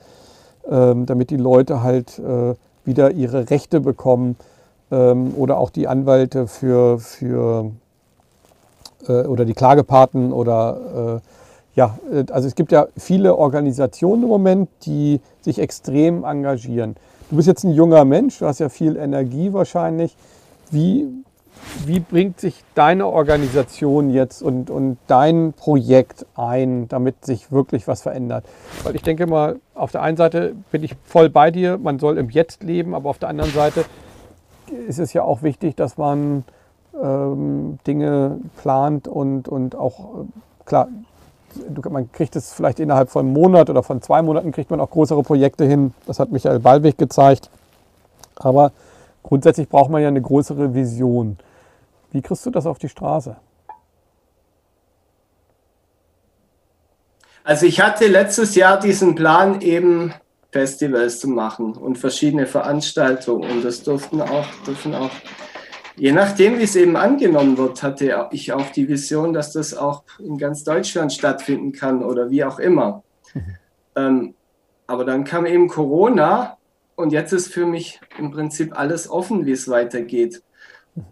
ähm, 0.69 1.05
damit 1.05 1.29
die 1.29 1.37
Leute 1.37 1.81
halt 1.81 2.19
äh, 2.19 2.53
wieder 2.83 3.11
ihre 3.11 3.49
Rechte 3.49 3.79
bekommen 3.79 4.35
ähm, 4.91 5.33
oder 5.35 5.57
auch 5.57 5.69
die 5.69 5.87
Anwälte 5.87 6.47
für, 6.47 6.99
für 6.99 7.71
oder 9.13 9.45
die 9.45 9.53
Klagepaten 9.53 10.31
oder 10.31 11.21
äh, 11.23 11.29
ja, 11.75 11.97
äh, 12.11 12.25
also 12.31 12.47
es 12.47 12.55
gibt 12.55 12.71
ja 12.71 12.87
viele 12.97 13.35
Organisationen 13.35 14.23
im 14.23 14.29
Moment, 14.29 14.69
die 14.85 15.19
sich 15.41 15.59
extrem 15.59 16.23
engagieren. 16.23 16.95
Du 17.29 17.37
bist 17.37 17.47
jetzt 17.47 17.63
ein 17.63 17.71
junger 17.71 18.05
Mensch, 18.05 18.39
du 18.39 18.45
hast 18.45 18.59
ja 18.59 18.69
viel 18.69 18.97
Energie 18.97 19.51
wahrscheinlich. 19.51 20.15
Wie, 20.71 21.07
wie 21.85 21.99
bringt 21.99 22.39
sich 22.39 22.63
deine 22.75 23.07
Organisation 23.07 24.09
jetzt 24.09 24.41
und, 24.41 24.69
und 24.69 24.97
dein 25.07 25.53
Projekt 25.53 26.25
ein, 26.35 26.87
damit 26.87 27.25
sich 27.25 27.51
wirklich 27.51 27.87
was 27.87 28.03
verändert? 28.03 28.45
Weil 28.83 28.95
ich 28.95 29.01
denke 29.01 29.27
mal, 29.27 29.57
auf 29.73 29.91
der 29.91 30.01
einen 30.01 30.17
Seite 30.17 30.55
bin 30.71 30.83
ich 30.83 30.95
voll 31.03 31.29
bei 31.29 31.51
dir, 31.51 31.77
man 31.77 31.99
soll 31.99 32.17
im 32.17 32.29
Jetzt 32.29 32.63
leben, 32.63 32.93
aber 32.93 33.09
auf 33.09 33.17
der 33.17 33.29
anderen 33.29 33.51
Seite 33.51 33.85
ist 34.87 34.99
es 34.99 35.13
ja 35.13 35.23
auch 35.23 35.43
wichtig, 35.43 35.75
dass 35.75 35.97
man 35.97 36.43
ähm, 37.01 37.79
Dinge 37.85 38.39
plant 38.57 39.07
und, 39.07 39.47
und 39.47 39.75
auch, 39.75 39.99
äh, 39.99 40.65
klar, 40.65 40.87
man 41.89 42.11
kriegt 42.11 42.35
es 42.35 42.53
vielleicht 42.53 42.79
innerhalb 42.79 43.09
von 43.09 43.25
einem 43.25 43.33
Monat 43.33 43.69
oder 43.69 43.83
von 43.83 44.01
zwei 44.01 44.21
Monaten 44.21 44.51
kriegt 44.51 44.69
man 44.69 44.79
auch 44.79 44.89
größere 44.89 45.23
Projekte 45.23 45.65
hin. 45.65 45.93
Das 46.05 46.19
hat 46.19 46.31
Michael 46.31 46.59
Ballweg 46.59 46.97
gezeigt. 46.97 47.49
Aber 48.35 48.71
grundsätzlich 49.23 49.69
braucht 49.69 49.89
man 49.89 50.01
ja 50.01 50.09
eine 50.09 50.21
größere 50.21 50.73
Vision. 50.73 51.37
Wie 52.11 52.21
kriegst 52.21 52.45
du 52.45 52.49
das 52.49 52.65
auf 52.65 52.77
die 52.77 52.89
Straße? 52.89 53.37
Also 57.43 57.67
ich 57.67 57.79
hatte 57.79 58.07
letztes 58.07 58.55
Jahr 58.55 58.79
diesen 58.79 59.15
Plan, 59.15 59.61
eben 59.61 60.13
Festivals 60.51 61.19
zu 61.19 61.27
machen 61.27 61.73
und 61.73 61.97
verschiedene 61.97 62.47
Veranstaltungen. 62.47 63.49
Und 63.49 63.63
das 63.63 63.83
durften 63.83 64.21
auch, 64.21 64.47
dürfen 64.65 64.95
auch 64.95 65.11
Je 65.97 66.11
nachdem, 66.11 66.59
wie 66.59 66.63
es 66.63 66.75
eben 66.75 66.97
angenommen 66.97 67.57
wird, 67.57 67.81
hatte 67.81 68.27
ich 68.31 68.51
auch 68.51 68.69
die 68.71 68.87
Vision, 68.87 69.33
dass 69.33 69.53
das 69.53 69.73
auch 69.73 70.03
in 70.19 70.37
ganz 70.37 70.63
Deutschland 70.63 71.13
stattfinden 71.13 71.71
kann 71.71 72.03
oder 72.03 72.29
wie 72.29 72.43
auch 72.43 72.59
immer. 72.59 73.03
Ähm, 73.97 74.33
aber 74.87 75.05
dann 75.05 75.23
kam 75.23 75.45
eben 75.45 75.69
Corona 75.69 76.57
und 76.97 77.13
jetzt 77.13 77.31
ist 77.31 77.47
für 77.53 77.65
mich 77.65 78.01
im 78.19 78.29
Prinzip 78.31 78.77
alles 78.77 79.09
offen, 79.09 79.45
wie 79.45 79.53
es 79.53 79.69
weitergeht. 79.69 80.43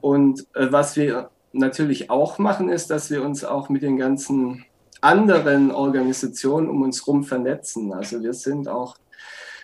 Und 0.02 0.41
äh, 0.54 0.69
was 0.69 0.98
wir 0.98 1.30
natürlich 1.54 2.10
auch 2.10 2.39
machen, 2.39 2.67
ist, 2.67 2.89
dass 2.89 3.10
wir 3.10 3.24
uns 3.24 3.46
auch 3.46 3.69
mit 3.69 3.84
den 3.84 3.96
ganzen 3.96 4.65
anderen 5.00 5.72
Organisationen 5.72 6.69
um 6.69 6.82
uns 6.82 7.06
herum 7.06 7.24
vernetzen. 7.24 7.93
Also 7.93 8.22
wir 8.22 8.34
sind 8.34 8.67
auch 8.67 8.98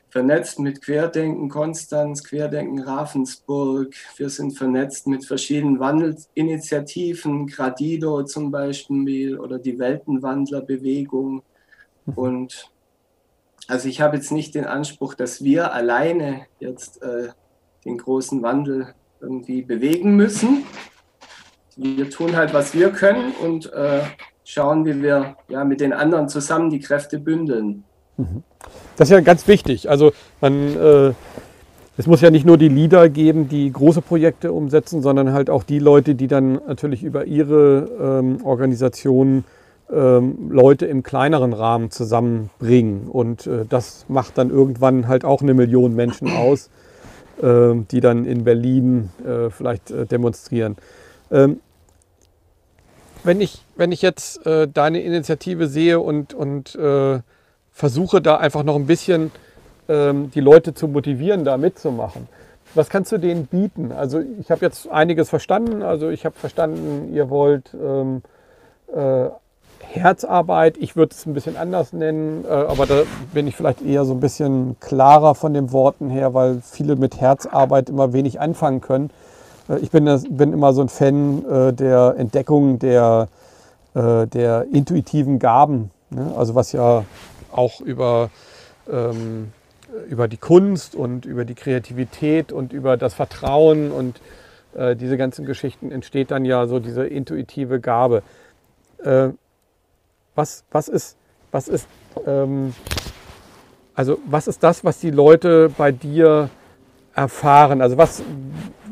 vernetzt 0.10 0.60
mit 0.60 0.82
Querdenken 0.82 1.50
Konstanz, 1.50 2.24
Querdenken 2.24 2.82
Ravensburg. 2.82 3.94
Wir 4.18 4.30
sind 4.30 4.58
vernetzt 4.58 5.08
mit 5.08 5.26
verschiedenen 5.26 5.80
Wandelinitiativen, 5.80 7.48
Gradido 7.48 8.24
zum 8.24 8.52
Beispiel 8.52 9.40
oder 9.40 9.60
die 9.60 9.78
Weltenwandlerbewegung. 9.78 11.44
Und 12.16 12.72
also 13.68 13.88
ich 13.88 14.02
habe 14.02 14.18
jetzt 14.18 14.32
nicht 14.32 14.56
den 14.56 14.66
Anspruch, 14.66 15.14
dass 15.14 15.44
wir 15.44 15.74
alleine 15.74 16.48
jetzt 16.60 17.02
äh, 17.04 17.30
den 17.86 17.98
großen 17.98 18.42
Wandel 18.42 18.94
irgendwie 19.22 19.62
bewegen 19.62 20.16
müssen. 20.16 20.66
Wir 21.76 22.10
tun 22.10 22.36
halt, 22.36 22.54
was 22.54 22.74
wir 22.74 22.90
können 22.90 23.32
und 23.34 23.72
äh, 23.72 24.02
schauen, 24.44 24.86
wie 24.86 25.02
wir 25.02 25.38
ja, 25.48 25.64
mit 25.64 25.82
den 25.82 25.94
anderen 25.94 26.28
zusammen 26.30 26.70
die 26.70 26.80
Kräfte 26.80 27.20
bündeln. 27.20 27.84
Mhm. 28.18 28.44
Das 28.98 29.08
ist 29.08 29.14
ja 29.14 29.22
ganz 29.22 29.48
wichtig. 29.48 29.90
Also 29.90 30.12
man, 30.42 30.76
äh, 30.78 31.14
es 31.98 32.08
muss 32.08 32.22
ja 32.22 32.32
nicht 32.32 32.46
nur 32.46 32.58
die 32.58 32.68
Leader 32.68 33.10
geben, 33.10 33.48
die 33.48 33.72
große 33.72 34.02
Projekte 34.02 34.52
umsetzen, 34.52 35.02
sondern 35.02 35.34
halt 35.34 35.50
auch 35.50 35.64
die 35.64 35.80
Leute, 35.80 36.16
die 36.16 36.28
dann 36.28 36.60
natürlich 36.68 37.04
über 37.04 37.26
ihre 37.26 38.20
ähm, 38.20 38.44
Organisationen 38.44 39.46
ähm, 39.92 40.50
Leute 40.52 40.86
im 40.86 41.04
kleineren 41.04 41.54
Rahmen 41.54 41.92
zusammenbringen. 41.92 43.08
Und 43.08 43.48
äh, 43.48 43.66
das 43.68 44.06
macht 44.08 44.38
dann 44.38 44.50
irgendwann 44.50 45.08
halt 45.08 45.26
auch 45.26 45.42
eine 45.42 45.54
Million 45.54 45.96
Menschen 45.96 46.30
aus, 46.32 46.70
äh, 47.42 47.74
die 47.92 48.02
dann 48.02 48.26
in 48.26 48.44
Berlin 48.44 49.10
äh, 49.26 49.50
vielleicht 49.50 49.92
äh, 49.92 50.06
demonstrieren. 50.06 50.76
Ähm, 51.32 51.60
wenn, 53.24 53.42
ich, 53.42 53.64
wenn 53.76 53.92
ich 53.92 54.02
jetzt 54.02 54.46
äh, 54.46 54.68
deine 54.68 55.02
Initiative 55.02 55.68
sehe 55.68 56.00
und, 56.00 56.34
und 56.34 56.78
versuche 57.72 58.22
da 58.22 58.38
einfach 58.38 58.64
noch 58.64 58.76
ein 58.76 58.86
bisschen 58.86 59.32
ähm, 59.88 60.32
die 60.32 60.42
Leute 60.42 60.74
zu 60.74 60.88
motivieren, 60.88 61.44
da 61.44 61.58
mitzumachen. 61.58 62.28
Was 62.76 62.90
kannst 62.90 63.12
du 63.12 63.18
denen 63.18 63.48
bieten? 63.48 63.92
Also 63.92 64.22
ich 64.40 64.52
habe 64.52 64.64
jetzt 64.66 64.90
einiges 64.90 65.30
verstanden. 65.30 65.82
Also 65.82 66.10
ich 66.10 66.26
habe 66.26 66.36
verstanden, 66.38 67.12
ihr 67.14 67.30
wollt 67.30 67.74
ähm, 67.74 68.22
äh, 68.94 69.30
Herzarbeit. 69.80 70.78
Ich 70.78 70.96
würde 70.96 71.16
es 71.16 71.26
ein 71.26 71.34
bisschen 71.34 71.58
anders 71.58 71.94
nennen, 71.94 72.46
äh, 72.46 72.50
aber 72.50 72.86
da 72.86 73.02
bin 73.34 73.48
ich 73.48 73.56
vielleicht 73.56 73.82
eher 73.82 74.06
so 74.06 74.14
ein 74.14 74.20
bisschen 74.20 74.80
klarer 74.80 75.34
von 75.34 75.54
den 75.54 75.72
Worten 75.72 76.10
her, 76.10 76.34
weil 76.34 76.62
viele 76.62 76.96
mit 76.96 77.20
Herzarbeit 77.20 77.90
immer 77.90 78.14
wenig 78.14 78.40
anfangen 78.40 78.82
können. 78.82 79.10
Äh, 79.68 79.80
ich 79.80 79.90
bin, 79.90 80.06
bin, 80.30 80.54
immer 80.54 80.74
so 80.74 80.82
ein 80.82 80.90
Fan 80.90 81.44
äh, 81.46 81.74
der 81.74 82.16
Entdeckung 82.18 82.78
der, 82.78 83.30
äh, 83.96 84.28
der 84.28 84.68
intuitiven 84.72 85.40
Gaben. 85.40 85.90
Ne? 86.12 86.34
Also 86.38 86.54
was 86.54 86.72
ja 86.72 87.04
auch 87.52 87.82
über, 87.82 88.30
ähm, 88.90 89.52
über 90.10 90.28
die 90.28 90.38
Kunst 90.38 90.96
und 90.96 91.26
über 91.26 91.46
die 91.46 91.56
Kreativität 91.56 92.52
und 92.52 92.74
über 92.74 92.98
das 92.98 93.14
Vertrauen 93.14 93.92
und 93.92 94.20
äh, 94.76 94.96
diese 94.96 95.18
ganzen 95.18 95.46
Geschichten 95.46 95.92
entsteht 95.92 96.32
dann 96.32 96.46
ja 96.46 96.68
so 96.68 96.80
diese 96.80 97.06
intuitive 97.06 97.80
Gabe. 97.80 98.24
Äh, 99.04 99.30
was, 100.36 100.64
was 100.72 100.88
ist, 100.88 101.18
was 101.52 101.68
ist, 101.68 101.88
ähm, 102.26 102.74
also 103.96 104.20
was 104.26 104.48
ist 104.48 104.64
das, 104.64 104.84
was 104.84 105.00
die 105.00 105.12
Leute 105.12 105.70
bei 105.70 105.92
dir 105.92 106.50
erfahren? 107.16 107.82
Also 107.82 107.98
was, 107.98 108.24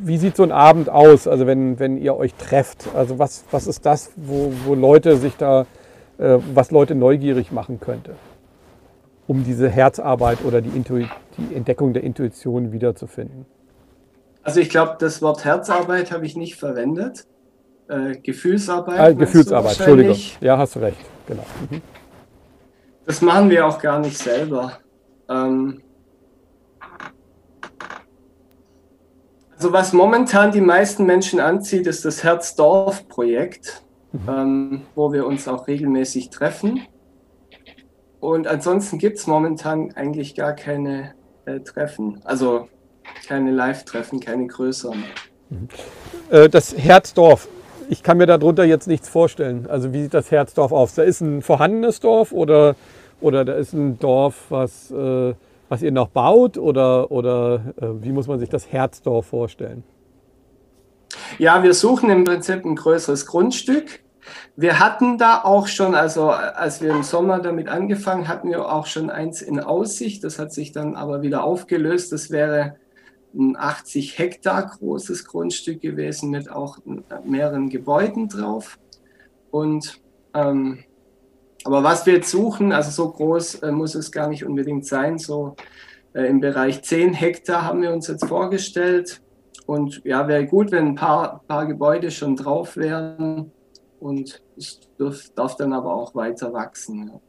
wie 0.01 0.17
sieht 0.17 0.35
so 0.35 0.43
ein 0.43 0.51
Abend 0.51 0.89
aus, 0.89 1.27
also 1.27 1.47
wenn, 1.47 1.79
wenn 1.79 1.97
ihr 1.97 2.15
euch 2.15 2.33
trefft? 2.33 2.89
Also 2.93 3.19
was, 3.19 3.45
was 3.51 3.67
ist 3.67 3.85
das, 3.85 4.11
wo, 4.15 4.51
wo 4.65 4.75
Leute 4.75 5.17
sich 5.17 5.37
da, 5.37 5.65
äh, 6.17 6.37
was 6.53 6.71
Leute 6.71 6.95
neugierig 6.95 7.51
machen 7.51 7.79
könnte? 7.79 8.15
Um 9.27 9.43
diese 9.43 9.69
Herzarbeit 9.69 10.43
oder 10.45 10.61
die, 10.61 10.69
die 10.69 11.55
Entdeckung 11.55 11.93
der 11.93 12.03
Intuition 12.03 12.71
wiederzufinden? 12.71 13.45
Also 14.41 14.61
ich 14.61 14.69
glaube, 14.69 14.95
das 14.99 15.21
Wort 15.21 15.43
Herzarbeit 15.43 16.11
habe 16.11 16.25
ich 16.25 16.37
nicht 16.37 16.55
verwendet. 16.55 17.27
Äh, 17.89 18.17
Gefühlsarbeit. 18.17 18.99
Ah, 18.99 19.11
Gefühlsarbeit, 19.11 19.77
Entschuldigung. 19.77 20.17
Ja, 20.41 20.57
hast 20.57 20.75
du 20.75 20.79
recht. 20.79 20.97
Genau. 21.27 21.45
Mhm. 21.69 21.81
Das 23.05 23.21
machen 23.21 23.49
wir 23.49 23.65
auch 23.65 23.79
gar 23.79 23.99
nicht 23.99 24.17
selber. 24.17 24.79
Ähm 25.29 25.81
also 29.55 29.71
was 29.71 29.93
momentan 29.93 30.51
die 30.51 30.61
meisten 30.61 31.05
Menschen 31.05 31.39
anzieht, 31.39 31.87
ist 31.87 32.05
das 32.05 32.23
Herzdorf-Projekt, 32.23 33.83
mhm. 34.11 34.29
ähm, 34.29 34.81
wo 34.95 35.11
wir 35.11 35.25
uns 35.25 35.47
auch 35.47 35.67
regelmäßig 35.67 36.29
treffen. 36.29 36.81
Und 38.19 38.47
ansonsten 38.47 38.97
gibt 38.97 39.17
es 39.17 39.27
momentan 39.27 39.91
eigentlich 39.95 40.35
gar 40.35 40.53
keine 40.53 41.13
äh, 41.45 41.59
Treffen. 41.59 42.19
Also 42.23 42.67
keine 43.27 43.51
Live-Treffen, 43.51 44.19
keine 44.19 44.47
größeren. 44.47 45.03
Äh, 46.29 46.49
das 46.49 46.75
Herzdorf, 46.77 47.47
ich 47.89 48.03
kann 48.03 48.17
mir 48.17 48.25
darunter 48.25 48.65
jetzt 48.65 48.87
nichts 48.87 49.07
vorstellen. 49.07 49.67
Also 49.67 49.93
wie 49.93 50.03
sieht 50.03 50.13
das 50.13 50.31
Herzdorf 50.31 50.71
aus? 50.71 50.95
Da 50.95 51.03
ist 51.03 51.21
ein 51.21 51.41
vorhandenes 51.41 51.99
Dorf 51.99 52.31
oder, 52.31 52.75
oder 53.21 53.45
da 53.45 53.53
ist 53.53 53.73
ein 53.73 53.97
Dorf, 53.99 54.45
was, 54.49 54.91
äh, 54.91 55.33
was 55.69 55.81
ihr 55.81 55.91
noch 55.91 56.09
baut 56.09 56.57
oder, 56.57 57.11
oder 57.11 57.73
äh, 57.81 57.87
wie 58.01 58.11
muss 58.11 58.27
man 58.27 58.39
sich 58.39 58.49
das 58.49 58.71
Herzdorf 58.71 59.27
vorstellen? 59.27 59.83
Ja, 61.37 61.63
wir 61.63 61.73
suchen 61.73 62.09
im 62.09 62.23
Prinzip 62.25 62.65
ein 62.65 62.75
größeres 62.75 63.25
Grundstück. 63.25 64.01
Wir 64.55 64.79
hatten 64.79 65.17
da 65.17 65.41
auch 65.43 65.67
schon, 65.67 65.95
also 65.95 66.29
als 66.29 66.81
wir 66.81 66.91
im 66.91 67.03
Sommer 67.03 67.39
damit 67.39 67.67
angefangen, 67.67 68.27
hatten 68.27 68.49
wir 68.49 68.71
auch 68.71 68.85
schon 68.85 69.09
eins 69.09 69.41
in 69.41 69.59
Aussicht. 69.59 70.23
Das 70.23 70.39
hat 70.39 70.51
sich 70.51 70.71
dann 70.71 70.95
aber 70.95 71.21
wieder 71.21 71.43
aufgelöst. 71.43 72.11
Das 72.11 72.31
wäre 72.31 72.75
ein 73.33 73.55
80 73.57 74.17
Hektar 74.17 74.65
großes 74.65 75.25
Grundstück 75.25 75.81
gewesen 75.81 76.29
mit 76.29 76.51
auch 76.51 76.79
mehreren 77.23 77.69
Gebäuden 77.69 78.29
drauf. 78.29 78.79
Und 79.51 80.01
ähm, 80.33 80.83
aber 81.63 81.83
was 81.83 82.05
wir 82.05 82.13
jetzt 82.13 82.31
suchen, 82.31 82.71
also 82.71 82.91
so 82.91 83.11
groß 83.11 83.55
äh, 83.55 83.71
muss 83.71 83.95
es 83.95 84.11
gar 84.11 84.29
nicht 84.29 84.45
unbedingt 84.45 84.85
sein, 84.85 85.17
so 85.17 85.55
äh, 86.13 86.23
im 86.23 86.39
Bereich 86.39 86.81
10 86.81 87.13
Hektar 87.13 87.63
haben 87.63 87.81
wir 87.81 87.91
uns 87.91 88.07
jetzt 88.07 88.25
vorgestellt. 88.25 89.21
Und 89.65 90.01
ja, 90.05 90.27
wäre 90.27 90.45
gut, 90.45 90.71
wenn 90.71 90.87
ein 90.87 90.95
paar, 90.95 91.43
paar 91.47 91.65
Gebäude 91.65 92.09
schon 92.09 92.37
drauf 92.37 92.77
wären. 92.77 93.51
Und 93.99 94.41
es 94.57 94.79
darf, 94.97 95.29
darf 95.35 95.55
dann 95.57 95.73
aber 95.73 95.93
auch 95.93 96.15
weiter 96.15 96.53
wachsen. 96.53 97.07
Ja. 97.07 97.19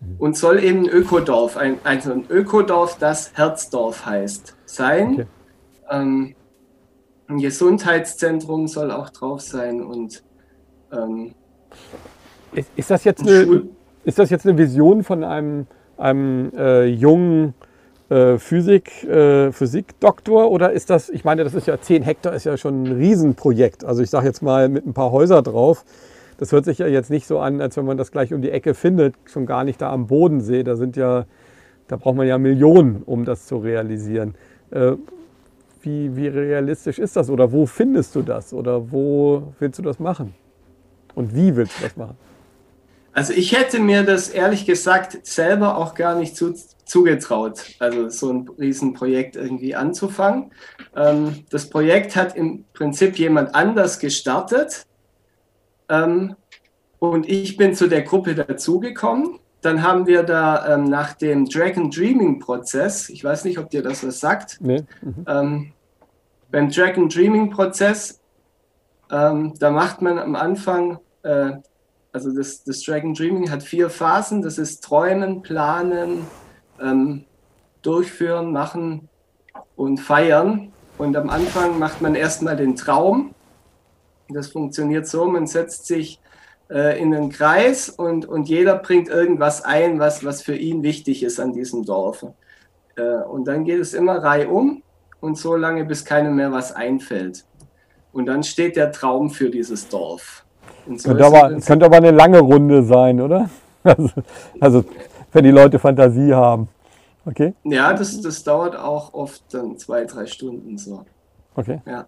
Mhm. 0.00 0.16
Und 0.18 0.36
soll 0.36 0.62
eben 0.62 0.80
ein 0.80 0.88
Ökodorf, 0.88 1.56
ein, 1.56 1.78
also 1.84 2.12
ein 2.12 2.24
Ökodorf, 2.28 2.98
das 2.98 3.32
Herzdorf 3.34 4.06
heißt, 4.06 4.56
sein. 4.64 5.12
Okay. 5.12 5.26
Ähm, 5.90 6.34
ein 7.28 7.38
Gesundheitszentrum 7.38 8.68
soll 8.68 8.90
auch 8.90 9.10
drauf 9.10 9.40
sein 9.40 9.82
und 9.82 10.22
ähm, 10.92 11.34
ist, 12.52 12.70
ist, 12.76 12.90
das 12.90 13.04
jetzt 13.04 13.22
eine, 13.22 13.68
ist 14.04 14.18
das 14.18 14.30
jetzt 14.30 14.46
eine 14.46 14.56
Vision 14.56 15.02
von 15.02 15.24
einem, 15.24 15.66
einem 15.96 16.52
äh, 16.56 16.84
jungen 16.84 17.54
äh, 18.08 18.38
Physik, 18.38 19.04
äh, 19.04 19.50
Physikdoktor 19.52 20.50
oder 20.50 20.72
ist 20.72 20.90
das, 20.90 21.08
ich 21.08 21.24
meine, 21.24 21.44
das 21.44 21.54
ist 21.54 21.66
ja 21.66 21.80
10 21.80 22.02
Hektar, 22.02 22.34
ist 22.34 22.44
ja 22.44 22.56
schon 22.56 22.84
ein 22.84 22.92
Riesenprojekt. 22.92 23.84
Also 23.84 24.02
ich 24.02 24.10
sage 24.10 24.26
jetzt 24.26 24.42
mal 24.42 24.68
mit 24.68 24.86
ein 24.86 24.94
paar 24.94 25.10
Häuser 25.10 25.42
drauf. 25.42 25.84
Das 26.38 26.52
hört 26.52 26.66
sich 26.66 26.78
ja 26.78 26.86
jetzt 26.86 27.10
nicht 27.10 27.26
so 27.26 27.38
an, 27.38 27.60
als 27.60 27.76
wenn 27.76 27.86
man 27.86 27.96
das 27.96 28.12
gleich 28.12 28.32
um 28.34 28.42
die 28.42 28.50
Ecke 28.50 28.74
findet, 28.74 29.14
schon 29.24 29.46
gar 29.46 29.64
nicht 29.64 29.80
da 29.80 29.90
am 29.90 30.06
Bodensee. 30.06 30.62
Da 30.62 30.76
sind 30.76 30.96
ja, 30.96 31.24
da 31.88 31.96
braucht 31.96 32.16
man 32.16 32.26
ja 32.26 32.38
Millionen, 32.38 33.02
um 33.04 33.24
das 33.24 33.46
zu 33.46 33.56
realisieren. 33.56 34.34
Äh, 34.70 34.92
wie, 35.80 36.16
wie 36.16 36.28
realistisch 36.28 36.98
ist 36.98 37.16
das 37.16 37.30
oder 37.30 37.52
wo 37.52 37.64
findest 37.64 38.14
du 38.16 38.22
das 38.22 38.52
oder 38.52 38.90
wo 38.90 39.54
willst 39.58 39.78
du 39.78 39.82
das 39.82 39.98
machen? 39.98 40.34
Und 41.14 41.34
wie 41.34 41.56
willst 41.56 41.78
du 41.78 41.84
das 41.84 41.96
machen? 41.96 42.16
Also 43.16 43.32
ich 43.32 43.56
hätte 43.56 43.78
mir 43.78 44.02
das 44.02 44.28
ehrlich 44.28 44.66
gesagt 44.66 45.26
selber 45.26 45.78
auch 45.78 45.94
gar 45.94 46.16
nicht 46.16 46.36
zu, 46.36 46.52
zugetraut, 46.84 47.64
also 47.78 48.10
so 48.10 48.30
ein 48.30 48.46
Riesenprojekt 48.58 49.36
irgendwie 49.36 49.74
anzufangen. 49.74 50.52
Ähm, 50.94 51.46
das 51.48 51.70
Projekt 51.70 52.14
hat 52.14 52.36
im 52.36 52.66
Prinzip 52.74 53.18
jemand 53.18 53.54
anders 53.54 54.00
gestartet 54.00 54.84
ähm, 55.88 56.36
und 56.98 57.26
ich 57.26 57.56
bin 57.56 57.74
zu 57.74 57.88
der 57.88 58.02
Gruppe 58.02 58.34
dazugekommen. 58.34 59.38
Dann 59.62 59.82
haben 59.82 60.06
wir 60.06 60.22
da 60.22 60.74
ähm, 60.74 60.84
nach 60.84 61.14
dem 61.14 61.46
Dragon 61.46 61.90
Dreaming 61.90 62.38
Prozess, 62.38 63.08
ich 63.08 63.24
weiß 63.24 63.46
nicht, 63.46 63.58
ob 63.58 63.70
dir 63.70 63.82
das 63.82 64.06
was 64.06 64.20
sagt, 64.20 64.58
nee. 64.60 64.84
mhm. 65.00 65.24
ähm, 65.26 65.72
beim 66.50 66.68
Dragon 66.68 67.08
Dreaming 67.08 67.48
Prozess, 67.48 68.20
ähm, 69.10 69.54
da 69.58 69.70
macht 69.70 70.02
man 70.02 70.18
am 70.18 70.34
Anfang, 70.36 70.98
äh, 71.22 71.52
also 72.16 72.34
das, 72.34 72.64
das 72.64 72.80
Dragon 72.80 73.12
Dreaming 73.12 73.50
hat 73.50 73.62
vier 73.62 73.90
Phasen, 73.90 74.40
das 74.40 74.56
ist 74.56 74.82
Träumen, 74.82 75.42
Planen, 75.42 76.26
ähm, 76.80 77.26
Durchführen, 77.82 78.52
Machen 78.52 79.10
und 79.76 79.98
Feiern. 79.98 80.72
Und 80.96 81.14
am 81.14 81.28
Anfang 81.28 81.78
macht 81.78 82.00
man 82.00 82.14
erstmal 82.14 82.56
den 82.56 82.74
Traum. 82.74 83.34
Das 84.30 84.48
funktioniert 84.48 85.06
so, 85.06 85.26
man 85.26 85.46
setzt 85.46 85.88
sich 85.88 86.18
äh, 86.70 86.98
in 86.98 87.14
einen 87.14 87.28
Kreis 87.28 87.90
und, 87.90 88.24
und 88.24 88.48
jeder 88.48 88.76
bringt 88.76 89.10
irgendwas 89.10 89.62
ein, 89.62 89.98
was, 89.98 90.24
was 90.24 90.40
für 90.40 90.56
ihn 90.56 90.82
wichtig 90.82 91.22
ist 91.22 91.38
an 91.38 91.52
diesem 91.52 91.84
Dorf. 91.84 92.24
Äh, 92.96 93.02
und 93.02 93.44
dann 93.44 93.66
geht 93.66 93.78
es 93.78 93.92
immer 93.92 94.22
reihum 94.24 94.82
und 95.20 95.36
so 95.36 95.54
lange, 95.54 95.84
bis 95.84 96.06
keinem 96.06 96.36
mehr 96.36 96.50
was 96.50 96.72
einfällt. 96.72 97.44
Und 98.10 98.24
dann 98.24 98.42
steht 98.42 98.76
der 98.76 98.90
Traum 98.90 99.28
für 99.28 99.50
dieses 99.50 99.90
Dorf. 99.90 100.45
So 100.96 101.08
könnte, 101.08 101.26
aber, 101.26 101.60
könnte 101.60 101.86
aber 101.86 101.96
eine 101.96 102.10
lange 102.10 102.40
Runde 102.40 102.82
sein, 102.82 103.20
oder? 103.20 103.50
Also, 103.86 104.10
also, 104.58 104.84
wenn 105.32 105.44
die 105.44 105.52
Leute 105.52 105.78
Fantasie 105.78 106.34
haben. 106.34 106.68
Okay? 107.24 107.54
Ja, 107.62 107.92
das, 107.92 108.20
das 108.20 108.42
dauert 108.42 108.74
auch 108.74 109.14
oft 109.14 109.42
dann 109.54 109.78
zwei, 109.78 110.04
drei 110.06 110.26
Stunden 110.26 110.76
so. 110.76 111.04
Okay. 111.54 111.80
Ja. 111.86 112.06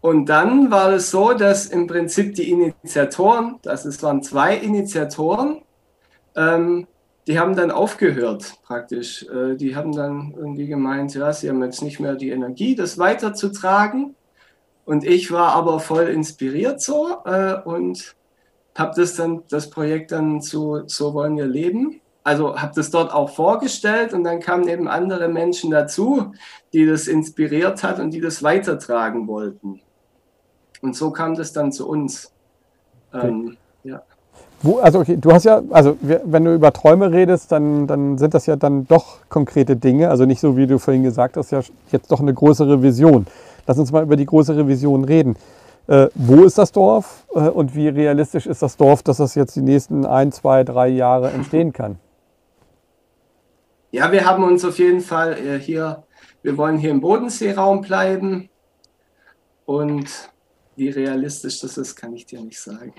Und 0.00 0.28
dann 0.28 0.70
war 0.70 0.92
es 0.92 1.10
so, 1.10 1.32
dass 1.32 1.66
im 1.66 1.86
Prinzip 1.86 2.34
die 2.34 2.50
Initiatoren, 2.50 3.60
das 3.62 3.84
es 3.84 4.02
waren 4.02 4.22
zwei 4.22 4.56
Initiatoren, 4.56 5.62
ähm, 6.36 6.86
die 7.26 7.38
haben 7.38 7.56
dann 7.56 7.70
aufgehört 7.70 8.54
praktisch. 8.64 9.26
Äh, 9.28 9.56
die 9.56 9.74
haben 9.76 9.92
dann 9.92 10.34
irgendwie 10.36 10.66
gemeint, 10.66 11.14
ja, 11.14 11.32
sie 11.32 11.48
haben 11.48 11.62
jetzt 11.62 11.82
nicht 11.82 12.00
mehr 12.00 12.16
die 12.16 12.30
Energie, 12.30 12.74
das 12.74 12.98
weiterzutragen. 12.98 14.14
Und 14.84 15.04
ich 15.04 15.30
war 15.32 15.54
aber 15.54 15.80
voll 15.80 16.08
inspiriert 16.08 16.80
so 16.80 17.18
äh, 17.24 17.54
und 17.64 18.14
habe 18.74 18.92
das 18.96 19.14
dann, 19.14 19.42
das 19.48 19.70
Projekt 19.70 20.12
dann 20.12 20.40
zu 20.40 20.82
So 20.86 21.14
wollen 21.14 21.36
wir 21.36 21.46
leben. 21.46 22.00
Also 22.22 22.56
habe 22.56 22.72
das 22.74 22.90
dort 22.90 23.12
auch 23.12 23.30
vorgestellt 23.30 24.14
und 24.14 24.24
dann 24.24 24.40
kamen 24.40 24.66
eben 24.68 24.88
andere 24.88 25.28
Menschen 25.28 25.70
dazu, 25.70 26.32
die 26.72 26.86
das 26.86 27.06
inspiriert 27.06 27.82
hat 27.82 28.00
und 28.00 28.12
die 28.12 28.20
das 28.20 28.42
weitertragen 28.42 29.28
wollten. 29.28 29.80
Und 30.80 30.96
so 30.96 31.10
kam 31.10 31.34
das 31.34 31.52
dann 31.52 31.70
zu 31.70 31.88
uns. 31.88 32.32
Okay. 33.12 33.28
Ähm, 33.28 33.56
ja. 33.84 34.02
Wo, 34.62 34.78
also 34.78 35.00
okay, 35.00 35.18
du 35.18 35.32
hast 35.32 35.44
ja, 35.44 35.62
also 35.70 35.98
wenn 36.00 36.44
du 36.44 36.54
über 36.54 36.72
Träume 36.72 37.12
redest, 37.12 37.52
dann, 37.52 37.86
dann 37.86 38.16
sind 38.16 38.32
das 38.32 38.46
ja 38.46 38.56
dann 38.56 38.86
doch 38.86 39.18
konkrete 39.28 39.76
Dinge. 39.76 40.08
Also 40.08 40.24
nicht 40.24 40.40
so, 40.40 40.56
wie 40.56 40.66
du 40.66 40.78
vorhin 40.78 41.02
gesagt 41.02 41.36
hast, 41.36 41.50
ja 41.52 41.60
jetzt 41.92 42.10
doch 42.10 42.20
eine 42.20 42.32
größere 42.32 42.82
Vision. 42.82 43.26
Lass 43.66 43.78
uns 43.78 43.92
mal 43.92 44.02
über 44.02 44.16
die 44.16 44.26
größere 44.26 44.66
Vision 44.68 45.04
reden. 45.04 45.36
Äh, 45.86 46.08
wo 46.14 46.44
ist 46.44 46.56
das 46.56 46.72
Dorf 46.72 47.26
äh, 47.34 47.40
und 47.40 47.74
wie 47.74 47.88
realistisch 47.88 48.46
ist 48.46 48.62
das 48.62 48.76
Dorf, 48.76 49.02
dass 49.02 49.18
das 49.18 49.34
jetzt 49.34 49.54
die 49.54 49.62
nächsten 49.62 50.06
ein, 50.06 50.32
zwei, 50.32 50.64
drei 50.64 50.88
Jahre 50.88 51.30
entstehen 51.30 51.72
kann? 51.72 51.98
Ja, 53.90 54.10
wir 54.10 54.24
haben 54.24 54.44
uns 54.44 54.64
auf 54.64 54.78
jeden 54.78 55.00
Fall 55.00 55.34
äh, 55.38 55.58
hier, 55.58 56.02
wir 56.42 56.56
wollen 56.56 56.78
hier 56.78 56.90
im 56.90 57.00
Bodenseeraum 57.00 57.82
bleiben 57.82 58.48
und 59.66 60.08
wie 60.76 60.88
realistisch 60.88 61.60
das 61.60 61.76
ist, 61.76 61.94
kann 61.94 62.14
ich 62.14 62.26
dir 62.26 62.40
nicht 62.40 62.60
sagen. 62.60 62.94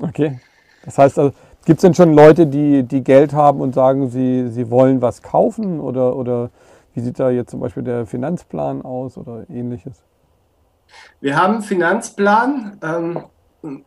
Okay. 0.00 0.40
Das 0.84 0.98
heißt, 0.98 1.18
also, 1.18 1.34
gibt 1.64 1.78
es 1.78 1.82
denn 1.82 1.94
schon 1.94 2.14
Leute, 2.14 2.46
die, 2.46 2.82
die 2.82 3.04
Geld 3.04 3.32
haben 3.32 3.60
und 3.60 3.74
sagen, 3.74 4.10
sie, 4.10 4.48
sie 4.48 4.70
wollen 4.70 5.00
was 5.00 5.22
kaufen? 5.22 5.80
Oder, 5.80 6.16
oder 6.16 6.50
wie 6.94 7.00
sieht 7.00 7.18
da 7.18 7.30
jetzt 7.30 7.50
zum 7.50 7.60
Beispiel 7.60 7.82
der 7.82 8.06
Finanzplan 8.06 8.82
aus 8.82 9.18
oder 9.18 9.48
ähnliches? 9.50 10.02
Wir 11.20 11.36
haben 11.36 11.54
einen 11.54 11.62
Finanzplan, 11.62 12.78
ähm, 12.82 13.24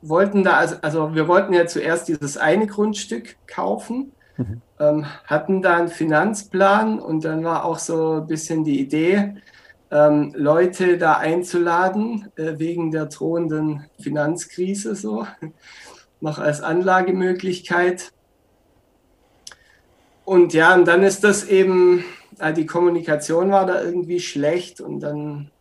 wollten 0.02 0.44
da, 0.44 0.58
also, 0.58 0.76
also, 0.82 1.16
wir 1.16 1.28
wollten 1.28 1.54
ja 1.54 1.68
zuerst 1.68 2.08
dieses 2.08 2.38
eine 2.38 2.68
Grundstück 2.68 3.38
kaufen, 3.48 4.12
mhm. 4.36 4.62
ähm, 4.80 5.06
hatten 5.26 5.62
da 5.62 5.78
einen 5.78 5.88
Finanzplan 5.88 7.00
und 7.00 7.24
dann 7.24 7.44
war 7.44 7.64
auch 7.64 7.80
so 7.80 8.22
ein 8.22 8.28
bisschen 8.28 8.64
die 8.64 8.80
Idee, 8.80 9.36
ähm, 9.92 10.34
Leute 10.36 10.98
da 10.98 11.14
einzuladen 11.14 12.30
äh, 12.36 12.58
wegen 12.58 12.92
der 12.92 13.06
drohenden 13.06 13.86
Finanzkrise 14.00 14.96
so 14.96 15.26
noch 16.20 16.40
als 16.40 16.62
Anlagemöglichkeit. 16.62 18.12
Und 20.26 20.54
ja, 20.54 20.76
und 20.76 20.86
dann 20.86 21.04
ist 21.04 21.24
das 21.24 21.46
eben, 21.46 22.04
die 22.56 22.66
Kommunikation 22.66 23.52
war 23.52 23.66
da 23.66 23.82
irgendwie 23.82 24.20
schlecht 24.20 24.82
und 24.82 25.00
dann 25.00 25.52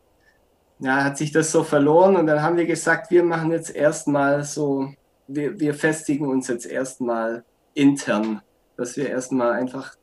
ja, 0.78 1.04
hat 1.04 1.16
sich 1.16 1.32
das 1.32 1.52
so 1.52 1.64
verloren 1.64 2.16
und 2.16 2.26
dann 2.26 2.42
haben 2.42 2.56
wir 2.56 2.66
gesagt, 2.66 3.10
wir 3.10 3.24
machen 3.24 3.50
jetzt 3.50 3.74
erstmal 3.74 4.44
so, 4.44 4.92
wir, 5.26 5.58
wir 5.58 5.74
festigen 5.74 6.26
uns 6.26 6.48
jetzt 6.48 6.66
erstmal 6.66 7.44
intern, 7.74 8.42
dass 8.76 8.96
wir 8.96 9.08
erstmal 9.08 9.52
einfach 9.52 9.94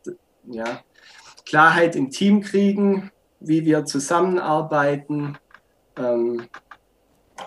ja, 0.46 0.82
Klarheit 1.46 1.96
im 1.96 2.10
Team 2.10 2.42
kriegen, 2.42 3.12
wie 3.40 3.66
wir 3.66 3.86
zusammenarbeiten. 3.86 5.38
Ähm, 5.98 6.48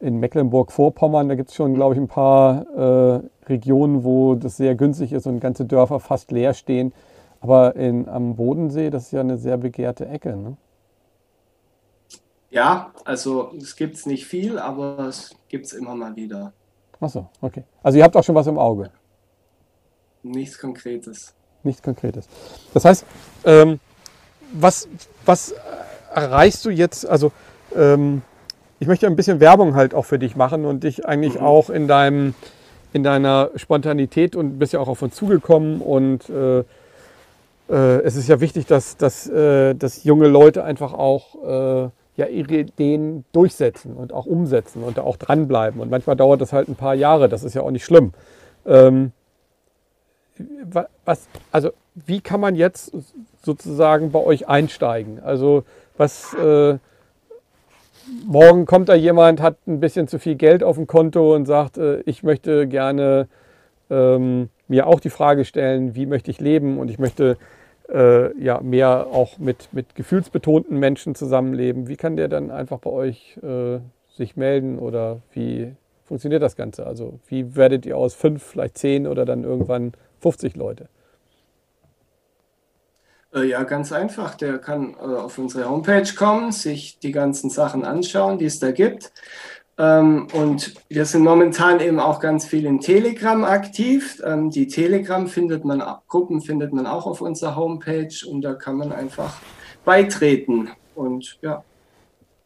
in 0.00 0.18
Mecklenburg-Vorpommern, 0.18 1.28
da 1.28 1.34
gibt 1.34 1.50
es 1.50 1.54
schon, 1.54 1.74
glaube 1.74 1.94
ich, 1.94 2.00
ein 2.00 2.08
paar 2.08 2.66
äh, 2.76 3.20
Regionen, 3.46 4.04
wo 4.04 4.34
das 4.34 4.56
sehr 4.56 4.74
günstig 4.74 5.12
ist 5.12 5.26
und 5.26 5.40
ganze 5.40 5.64
Dörfer 5.64 6.00
fast 6.00 6.30
leer 6.30 6.54
stehen. 6.54 6.92
Aber 7.40 7.76
in, 7.76 8.08
am 8.08 8.34
Bodensee, 8.36 8.90
das 8.90 9.04
ist 9.04 9.12
ja 9.12 9.20
eine 9.20 9.38
sehr 9.38 9.56
begehrte 9.56 10.06
Ecke. 10.06 10.36
Ne? 10.36 10.56
Ja, 12.50 12.92
also 13.04 13.52
es 13.56 13.76
gibt 13.76 13.96
es 13.96 14.06
nicht 14.06 14.26
viel, 14.26 14.58
aber 14.58 14.98
es 15.08 15.36
gibt 15.48 15.66
es 15.66 15.72
immer 15.72 15.94
mal 15.94 16.16
wieder. 16.16 16.52
Achso, 17.00 17.28
okay. 17.40 17.62
Also 17.82 17.98
ihr 17.98 18.04
habt 18.04 18.16
auch 18.16 18.24
schon 18.24 18.34
was 18.34 18.46
im 18.46 18.58
Auge. 18.58 18.90
Nichts 20.22 20.58
Konkretes. 20.58 21.34
Nichts 21.68 21.82
Konkretes. 21.82 22.28
Das 22.74 22.84
heißt, 22.84 23.04
ähm, 23.44 23.78
was, 24.52 24.88
was 25.26 25.54
erreichst 26.12 26.64
du 26.64 26.70
jetzt? 26.70 27.06
Also 27.06 27.30
ähm, 27.76 28.22
ich 28.80 28.88
möchte 28.88 29.06
ein 29.06 29.16
bisschen 29.16 29.38
Werbung 29.38 29.74
halt 29.74 29.94
auch 29.94 30.06
für 30.06 30.18
dich 30.18 30.34
machen 30.34 30.64
und 30.64 30.82
dich 30.82 31.06
eigentlich 31.06 31.34
mhm. 31.34 31.46
auch 31.46 31.70
in 31.70 31.86
deinem 31.86 32.34
in 32.94 33.02
deiner 33.02 33.50
Spontanität 33.56 34.34
und 34.34 34.58
bist 34.58 34.72
ja 34.72 34.80
auch 34.80 34.88
auf 34.88 35.02
uns 35.02 35.14
zugekommen 35.14 35.82
und 35.82 36.30
äh, 36.30 36.60
äh, 37.68 38.00
es 38.02 38.16
ist 38.16 38.28
ja 38.28 38.40
wichtig, 38.40 38.66
dass, 38.66 38.96
dass, 38.96 39.28
äh, 39.28 39.74
dass 39.74 40.04
junge 40.04 40.26
Leute 40.26 40.64
einfach 40.64 40.94
auch 40.94 41.34
äh, 41.44 41.90
ja 42.16 42.26
ihre 42.26 42.54
Ideen 42.54 43.24
durchsetzen 43.32 43.94
und 43.94 44.12
auch 44.12 44.26
umsetzen 44.26 44.82
und 44.82 44.96
da 44.98 45.02
auch 45.02 45.16
dranbleiben. 45.16 45.80
Und 45.80 45.90
manchmal 45.90 46.16
dauert 46.16 46.40
das 46.40 46.52
halt 46.52 46.68
ein 46.68 46.76
paar 46.76 46.94
Jahre, 46.94 47.28
das 47.28 47.44
ist 47.44 47.54
ja 47.54 47.62
auch 47.62 47.70
nicht 47.70 47.84
schlimm. 47.84 48.12
Ähm, 48.66 49.12
was, 51.04 51.28
also 51.52 51.70
wie 51.94 52.20
kann 52.20 52.40
man 52.40 52.54
jetzt 52.54 52.92
sozusagen 53.42 54.12
bei 54.12 54.20
euch 54.20 54.48
einsteigen? 54.48 55.20
Also 55.20 55.64
was 55.96 56.34
äh, 56.34 56.78
morgen 58.26 58.66
kommt 58.66 58.88
da 58.88 58.94
jemand, 58.94 59.40
hat 59.40 59.56
ein 59.66 59.80
bisschen 59.80 60.08
zu 60.08 60.18
viel 60.18 60.36
Geld 60.36 60.62
auf 60.62 60.76
dem 60.76 60.86
Konto 60.86 61.34
und 61.34 61.46
sagt, 61.46 61.78
äh, 61.78 62.00
ich 62.02 62.22
möchte 62.22 62.66
gerne 62.66 63.28
ähm, 63.90 64.50
mir 64.68 64.86
auch 64.86 65.00
die 65.00 65.10
Frage 65.10 65.44
stellen, 65.44 65.94
wie 65.94 66.06
möchte 66.06 66.30
ich 66.30 66.40
leben 66.40 66.78
und 66.78 66.90
ich 66.90 66.98
möchte 66.98 67.36
äh, 67.90 68.36
ja, 68.38 68.60
mehr 68.60 69.06
auch 69.10 69.38
mit, 69.38 69.68
mit 69.72 69.94
gefühlsbetonten 69.94 70.78
Menschen 70.78 71.14
zusammenleben. 71.14 71.88
Wie 71.88 71.96
kann 71.96 72.16
der 72.16 72.28
dann 72.28 72.50
einfach 72.50 72.78
bei 72.78 72.90
euch 72.90 73.38
äh, 73.42 73.78
sich 74.14 74.36
melden 74.36 74.78
oder 74.78 75.20
wie 75.32 75.72
funktioniert 76.04 76.42
das 76.42 76.56
Ganze? 76.56 76.86
Also 76.86 77.18
wie 77.28 77.56
werdet 77.56 77.86
ihr 77.86 77.96
aus 77.96 78.14
fünf, 78.14 78.42
vielleicht 78.42 78.78
zehn 78.78 79.06
oder 79.06 79.24
dann 79.24 79.44
irgendwann 79.44 79.92
50 80.20 80.56
Leute? 80.56 80.88
Äh, 83.34 83.44
ja, 83.44 83.62
ganz 83.64 83.92
einfach. 83.92 84.34
Der 84.34 84.58
kann 84.58 84.94
äh, 84.94 84.98
auf 84.98 85.38
unsere 85.38 85.68
Homepage 85.68 86.14
kommen, 86.16 86.52
sich 86.52 86.98
die 86.98 87.12
ganzen 87.12 87.50
Sachen 87.50 87.84
anschauen, 87.84 88.38
die 88.38 88.46
es 88.46 88.58
da 88.58 88.70
gibt. 88.70 89.12
Ähm, 89.76 90.26
und 90.32 90.74
wir 90.88 91.04
sind 91.04 91.22
momentan 91.22 91.78
eben 91.80 92.00
auch 92.00 92.18
ganz 92.20 92.46
viel 92.46 92.66
in 92.66 92.80
Telegram 92.80 93.44
aktiv. 93.44 94.20
Ähm, 94.24 94.50
die 94.50 94.66
Telegram 94.66 95.28
findet 95.28 95.64
man, 95.64 95.82
Gruppen 96.08 96.40
findet 96.40 96.72
man 96.72 96.86
auch 96.86 97.06
auf 97.06 97.20
unserer 97.20 97.54
Homepage 97.54 98.26
und 98.28 98.42
da 98.42 98.54
kann 98.54 98.76
man 98.76 98.92
einfach 98.92 99.36
beitreten. 99.84 100.70
Und 100.96 101.38
ja, 101.42 101.62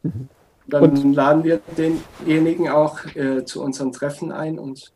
mhm. 0.03 0.29
dann 0.67 0.83
und? 0.83 1.15
laden 1.15 1.45
wir 1.45 1.61
denjenigen 1.79 2.69
auch 2.69 2.99
äh, 3.15 3.45
zu 3.47 3.63
unseren 3.63 3.93
Treffen 3.93 4.31
ein. 4.31 4.59
Und, 4.59 4.93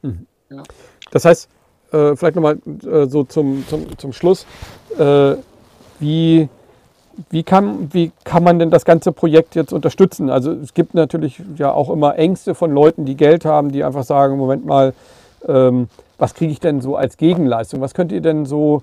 mhm. 0.00 0.26
ja. 0.48 0.62
Das 1.10 1.26
heißt, 1.26 1.50
äh, 1.92 2.16
vielleicht 2.16 2.36
nochmal 2.36 2.58
äh, 2.84 3.06
so 3.06 3.24
zum, 3.24 3.64
zum, 3.68 3.98
zum 3.98 4.12
Schluss, 4.12 4.46
äh, 4.98 5.34
wie 5.98 6.48
wie 7.30 7.42
kann, 7.42 7.88
wie 7.92 8.12
kann 8.24 8.44
man 8.44 8.58
denn 8.58 8.70
das 8.70 8.84
ganze 8.84 9.12
Projekt 9.12 9.54
jetzt 9.54 9.72
unterstützen? 9.72 10.30
Also 10.30 10.52
es 10.52 10.74
gibt 10.74 10.94
natürlich 10.94 11.40
ja 11.56 11.72
auch 11.72 11.90
immer 11.90 12.18
Ängste 12.18 12.54
von 12.54 12.70
Leuten, 12.72 13.04
die 13.04 13.16
Geld 13.16 13.44
haben, 13.44 13.72
die 13.72 13.84
einfach 13.84 14.04
sagen, 14.04 14.36
Moment 14.36 14.66
mal, 14.66 14.92
ähm, 15.48 15.88
was 16.18 16.34
kriege 16.34 16.52
ich 16.52 16.60
denn 16.60 16.80
so 16.80 16.96
als 16.96 17.16
Gegenleistung? 17.16 17.80
Was 17.80 17.94
könnt 17.94 18.12
ihr 18.12 18.20
denn 18.20 18.46
so, 18.46 18.82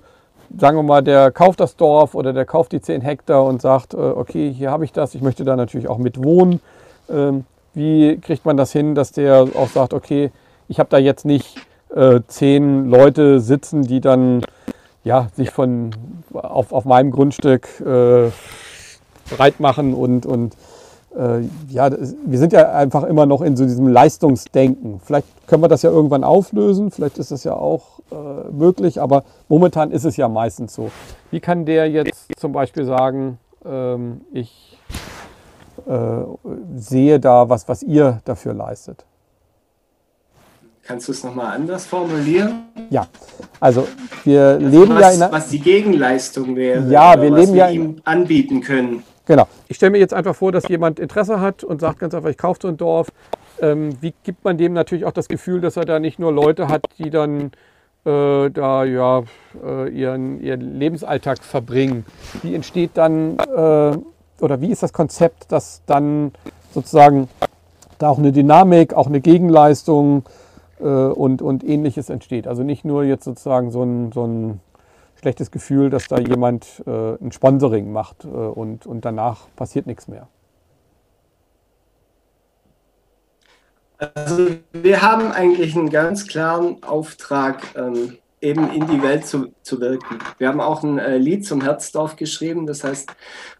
sagen 0.56 0.76
wir 0.76 0.82
mal, 0.82 1.02
der 1.02 1.30
kauft 1.30 1.60
das 1.60 1.76
Dorf 1.76 2.14
oder 2.14 2.32
der 2.32 2.44
kauft 2.44 2.72
die 2.72 2.80
10 2.80 3.02
Hektar 3.02 3.44
und 3.44 3.62
sagt, 3.62 3.94
äh, 3.94 3.98
okay, 3.98 4.52
hier 4.52 4.70
habe 4.70 4.84
ich 4.84 4.92
das, 4.92 5.14
ich 5.14 5.22
möchte 5.22 5.44
da 5.44 5.56
natürlich 5.56 5.88
auch 5.88 5.98
mit 5.98 6.22
wohnen. 6.22 6.60
Ähm, 7.08 7.44
wie 7.72 8.18
kriegt 8.18 8.44
man 8.44 8.56
das 8.56 8.72
hin, 8.72 8.94
dass 8.94 9.12
der 9.12 9.48
auch 9.56 9.68
sagt, 9.68 9.94
okay, 9.94 10.30
ich 10.68 10.78
habe 10.78 10.88
da 10.90 10.98
jetzt 10.98 11.24
nicht 11.24 11.56
äh, 11.94 12.20
zehn 12.26 12.86
Leute 12.86 13.40
sitzen, 13.40 13.82
die 13.82 14.00
dann 14.00 14.42
ja, 15.04 15.28
sich 15.34 15.50
von, 15.50 15.90
auf, 16.32 16.72
auf 16.72 16.84
meinem 16.84 17.10
Grundstück 17.10 17.68
äh, 17.80 18.30
breit 19.30 19.60
machen 19.60 19.94
und, 19.94 20.26
und 20.26 20.56
äh, 21.16 21.42
ja, 21.68 21.90
wir 21.90 22.38
sind 22.38 22.52
ja 22.52 22.72
einfach 22.72 23.04
immer 23.04 23.26
noch 23.26 23.42
in 23.42 23.56
so 23.56 23.64
diesem 23.64 23.86
Leistungsdenken. 23.86 25.00
Vielleicht 25.04 25.26
können 25.46 25.62
wir 25.62 25.68
das 25.68 25.82
ja 25.82 25.90
irgendwann 25.90 26.24
auflösen, 26.24 26.90
vielleicht 26.90 27.18
ist 27.18 27.30
das 27.30 27.44
ja 27.44 27.54
auch 27.54 28.00
äh, 28.10 28.50
möglich, 28.50 29.00
aber 29.00 29.24
momentan 29.48 29.90
ist 29.90 30.04
es 30.04 30.16
ja 30.16 30.28
meistens 30.28 30.74
so. 30.74 30.90
Wie 31.30 31.40
kann 31.40 31.66
der 31.66 31.90
jetzt 31.90 32.28
zum 32.36 32.52
Beispiel 32.52 32.84
sagen, 32.86 33.38
ähm, 33.64 34.22
ich 34.32 34.78
äh, 35.86 36.22
sehe 36.76 37.20
da 37.20 37.48
was, 37.48 37.68
was 37.68 37.82
ihr 37.82 38.20
dafür 38.24 38.54
leistet? 38.54 39.04
Kannst 40.86 41.08
du 41.08 41.12
es 41.12 41.24
nochmal 41.24 41.54
anders 41.54 41.86
formulieren? 41.86 42.64
Ja, 42.90 43.06
also 43.58 43.88
wir 44.24 44.42
also 44.42 44.66
leben 44.66 44.94
was, 44.94 45.00
ja 45.00 45.10
in 45.10 45.22
einer, 45.22 45.32
Was 45.32 45.48
die 45.48 45.60
Gegenleistung 45.60 46.56
wäre. 46.56 46.90
Ja, 46.90 47.20
wir 47.20 47.30
leben 47.30 47.54
wir 47.54 47.60
ja 47.60 47.70
ihm 47.70 48.02
anbieten 48.04 48.60
können. 48.60 49.02
Genau. 49.24 49.48
Ich 49.68 49.76
stelle 49.76 49.92
mir 49.92 49.98
jetzt 49.98 50.12
einfach 50.12 50.36
vor, 50.36 50.52
dass 50.52 50.68
jemand 50.68 51.00
Interesse 51.00 51.40
hat 51.40 51.64
und 51.64 51.80
sagt 51.80 52.00
ganz 52.00 52.12
einfach, 52.12 52.28
ich 52.28 52.36
kaufe 52.36 52.58
so 52.60 52.68
ein 52.68 52.76
Dorf. 52.76 53.08
Ähm, 53.62 53.96
wie 54.02 54.12
gibt 54.24 54.44
man 54.44 54.58
dem 54.58 54.74
natürlich 54.74 55.06
auch 55.06 55.12
das 55.12 55.28
Gefühl, 55.28 55.62
dass 55.62 55.78
er 55.78 55.86
da 55.86 55.98
nicht 55.98 56.18
nur 56.18 56.32
Leute 56.32 56.68
hat, 56.68 56.84
die 56.98 57.08
dann 57.08 57.52
äh, 58.04 58.50
da 58.50 58.84
ja 58.84 59.22
äh, 59.64 59.88
ihren, 59.88 60.42
ihren 60.42 60.78
Lebensalltag 60.78 61.42
verbringen? 61.42 62.04
Wie 62.42 62.54
entsteht 62.54 62.90
dann 62.94 63.38
äh, 63.38 63.96
oder 64.42 64.60
wie 64.60 64.70
ist 64.70 64.82
das 64.82 64.92
Konzept, 64.92 65.50
dass 65.50 65.80
dann 65.86 66.32
sozusagen 66.74 67.30
da 67.98 68.10
auch 68.10 68.18
eine 68.18 68.32
Dynamik, 68.32 68.92
auch 68.92 69.06
eine 69.06 69.22
Gegenleistung 69.22 70.24
äh, 70.26 70.43
und, 70.88 71.42
und 71.42 71.64
ähnliches 71.64 72.10
entsteht. 72.10 72.46
Also 72.46 72.62
nicht 72.62 72.84
nur 72.84 73.04
jetzt 73.04 73.24
sozusagen 73.24 73.70
so 73.70 73.82
ein, 73.82 74.12
so 74.12 74.26
ein 74.26 74.60
schlechtes 75.16 75.50
Gefühl, 75.50 75.90
dass 75.90 76.08
da 76.08 76.18
jemand 76.18 76.82
äh, 76.86 77.14
ein 77.14 77.32
Sponsoring 77.32 77.90
macht 77.90 78.24
äh, 78.24 78.28
und, 78.28 78.86
und 78.86 79.04
danach 79.04 79.46
passiert 79.56 79.86
nichts 79.86 80.08
mehr. 80.08 80.28
Also 84.14 84.48
wir 84.72 85.02
haben 85.02 85.32
eigentlich 85.32 85.76
einen 85.76 85.88
ganz 85.88 86.26
klaren 86.26 86.82
Auftrag, 86.82 87.62
ähm, 87.76 88.18
eben 88.40 88.70
in 88.70 88.86
die 88.86 89.02
Welt 89.02 89.26
zu, 89.26 89.54
zu 89.62 89.80
wirken. 89.80 90.18
Wir 90.36 90.48
haben 90.48 90.60
auch 90.60 90.82
ein 90.82 90.98
äh, 90.98 91.16
Lied 91.16 91.46
zum 91.46 91.62
Herzdorf 91.62 92.16
geschrieben, 92.16 92.66
das 92.66 92.84
heißt, 92.84 93.10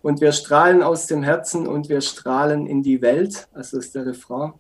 und 0.03 0.21
wir 0.21 0.33
strahlen 0.33 0.83
aus 0.83 1.07
dem 1.07 1.23
Herzen 1.23 1.67
und 1.67 1.89
wir 1.89 2.03
strahlen 2.03 2.67
in 2.67 2.83
die 2.83 3.01
Welt, 3.01 3.49
also 3.55 3.79
ist 3.79 3.95
der 3.95 4.05
Refrain. 4.05 4.53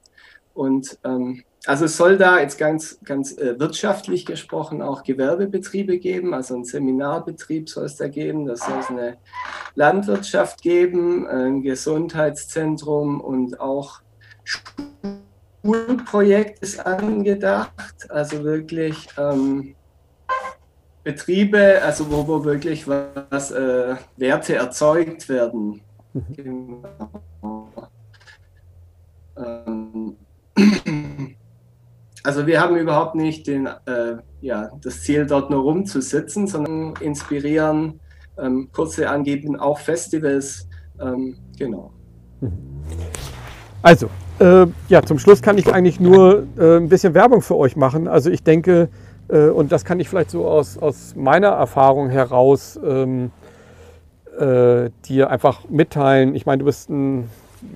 Und 0.55 0.99
ähm, 1.05 1.43
also 1.66 1.86
es 1.86 1.96
soll 1.96 2.18
da 2.18 2.40
jetzt 2.40 2.58
ganz, 2.58 2.98
ganz 3.04 3.36
äh, 3.38 3.58
wirtschaftlich 3.58 4.26
gesprochen 4.26 4.82
auch 4.82 5.02
Gewerbebetriebe 5.02 5.98
geben, 5.98 6.34
also 6.34 6.56
ein 6.56 6.64
Seminarbetrieb 6.64 7.68
soll 7.68 7.86
es 7.86 7.96
da 7.96 8.08
geben, 8.08 8.46
das 8.46 8.60
soll 8.60 8.78
es 8.80 8.90
eine 8.90 9.16
Landwirtschaft 9.74 10.62
geben, 10.62 11.26
ein 11.26 11.62
Gesundheitszentrum 11.62 13.20
und 13.20 13.60
auch 13.60 14.02
Schulprojekt 15.64 16.58
ist 16.60 16.84
angedacht, 16.84 18.10
also 18.10 18.44
wirklich 18.44 19.08
ähm, 19.16 19.74
Betriebe, 21.02 21.80
also 21.82 22.10
wo, 22.10 22.26
wo 22.26 22.44
wirklich 22.44 22.86
was 22.86 23.50
äh, 23.50 23.96
Werte 24.16 24.54
erzeugt 24.56 25.28
werden. 25.28 25.82
Mhm. 26.12 26.24
Genau. 26.34 27.68
Ähm, 29.36 30.16
also 32.25 32.47
wir 32.47 32.61
haben 32.61 32.77
überhaupt 32.77 33.14
nicht 33.14 33.47
den, 33.47 33.66
äh, 33.66 34.16
ja, 34.41 34.70
das 34.83 35.03
Ziel, 35.03 35.27
dort 35.27 35.51
nur 35.51 35.62
rumzusitzen, 35.62 36.47
sondern 36.47 36.95
inspirieren, 37.01 38.01
ähm, 38.39 38.68
kurze 38.72 39.09
angeben, 39.09 39.57
auch 39.57 39.79
Festivals, 39.79 40.66
ähm, 41.01 41.37
genau. 41.59 41.93
Also, 43.83 44.09
äh, 44.41 44.66
ja, 44.89 45.03
zum 45.03 45.18
Schluss 45.18 45.43
kann 45.43 45.59
ich 45.59 45.72
eigentlich 45.72 46.01
nur 46.01 46.47
äh, 46.59 46.79
ein 46.79 46.89
bisschen 46.89 47.12
Werbung 47.14 47.43
für 47.43 47.57
euch 47.57 47.77
machen. 47.77 48.09
Also 48.09 48.31
ich 48.31 48.43
denke, 48.43 48.89
äh, 49.29 49.49
und 49.49 49.70
das 49.70 49.85
kann 49.85 50.01
ich 50.01 50.09
vielleicht 50.09 50.31
so 50.31 50.47
aus, 50.47 50.79
aus 50.79 51.14
meiner 51.14 51.49
Erfahrung 51.49 52.09
heraus 52.09 52.81
ähm, 52.83 53.31
äh, 54.39 54.89
dir 55.05 55.31
einfach 55.31 55.68
mitteilen. 55.68 56.35
Ich 56.35 56.47
meine, 56.47 56.61
du 56.61 56.64
bist 56.64 56.89
ein, 56.89 57.29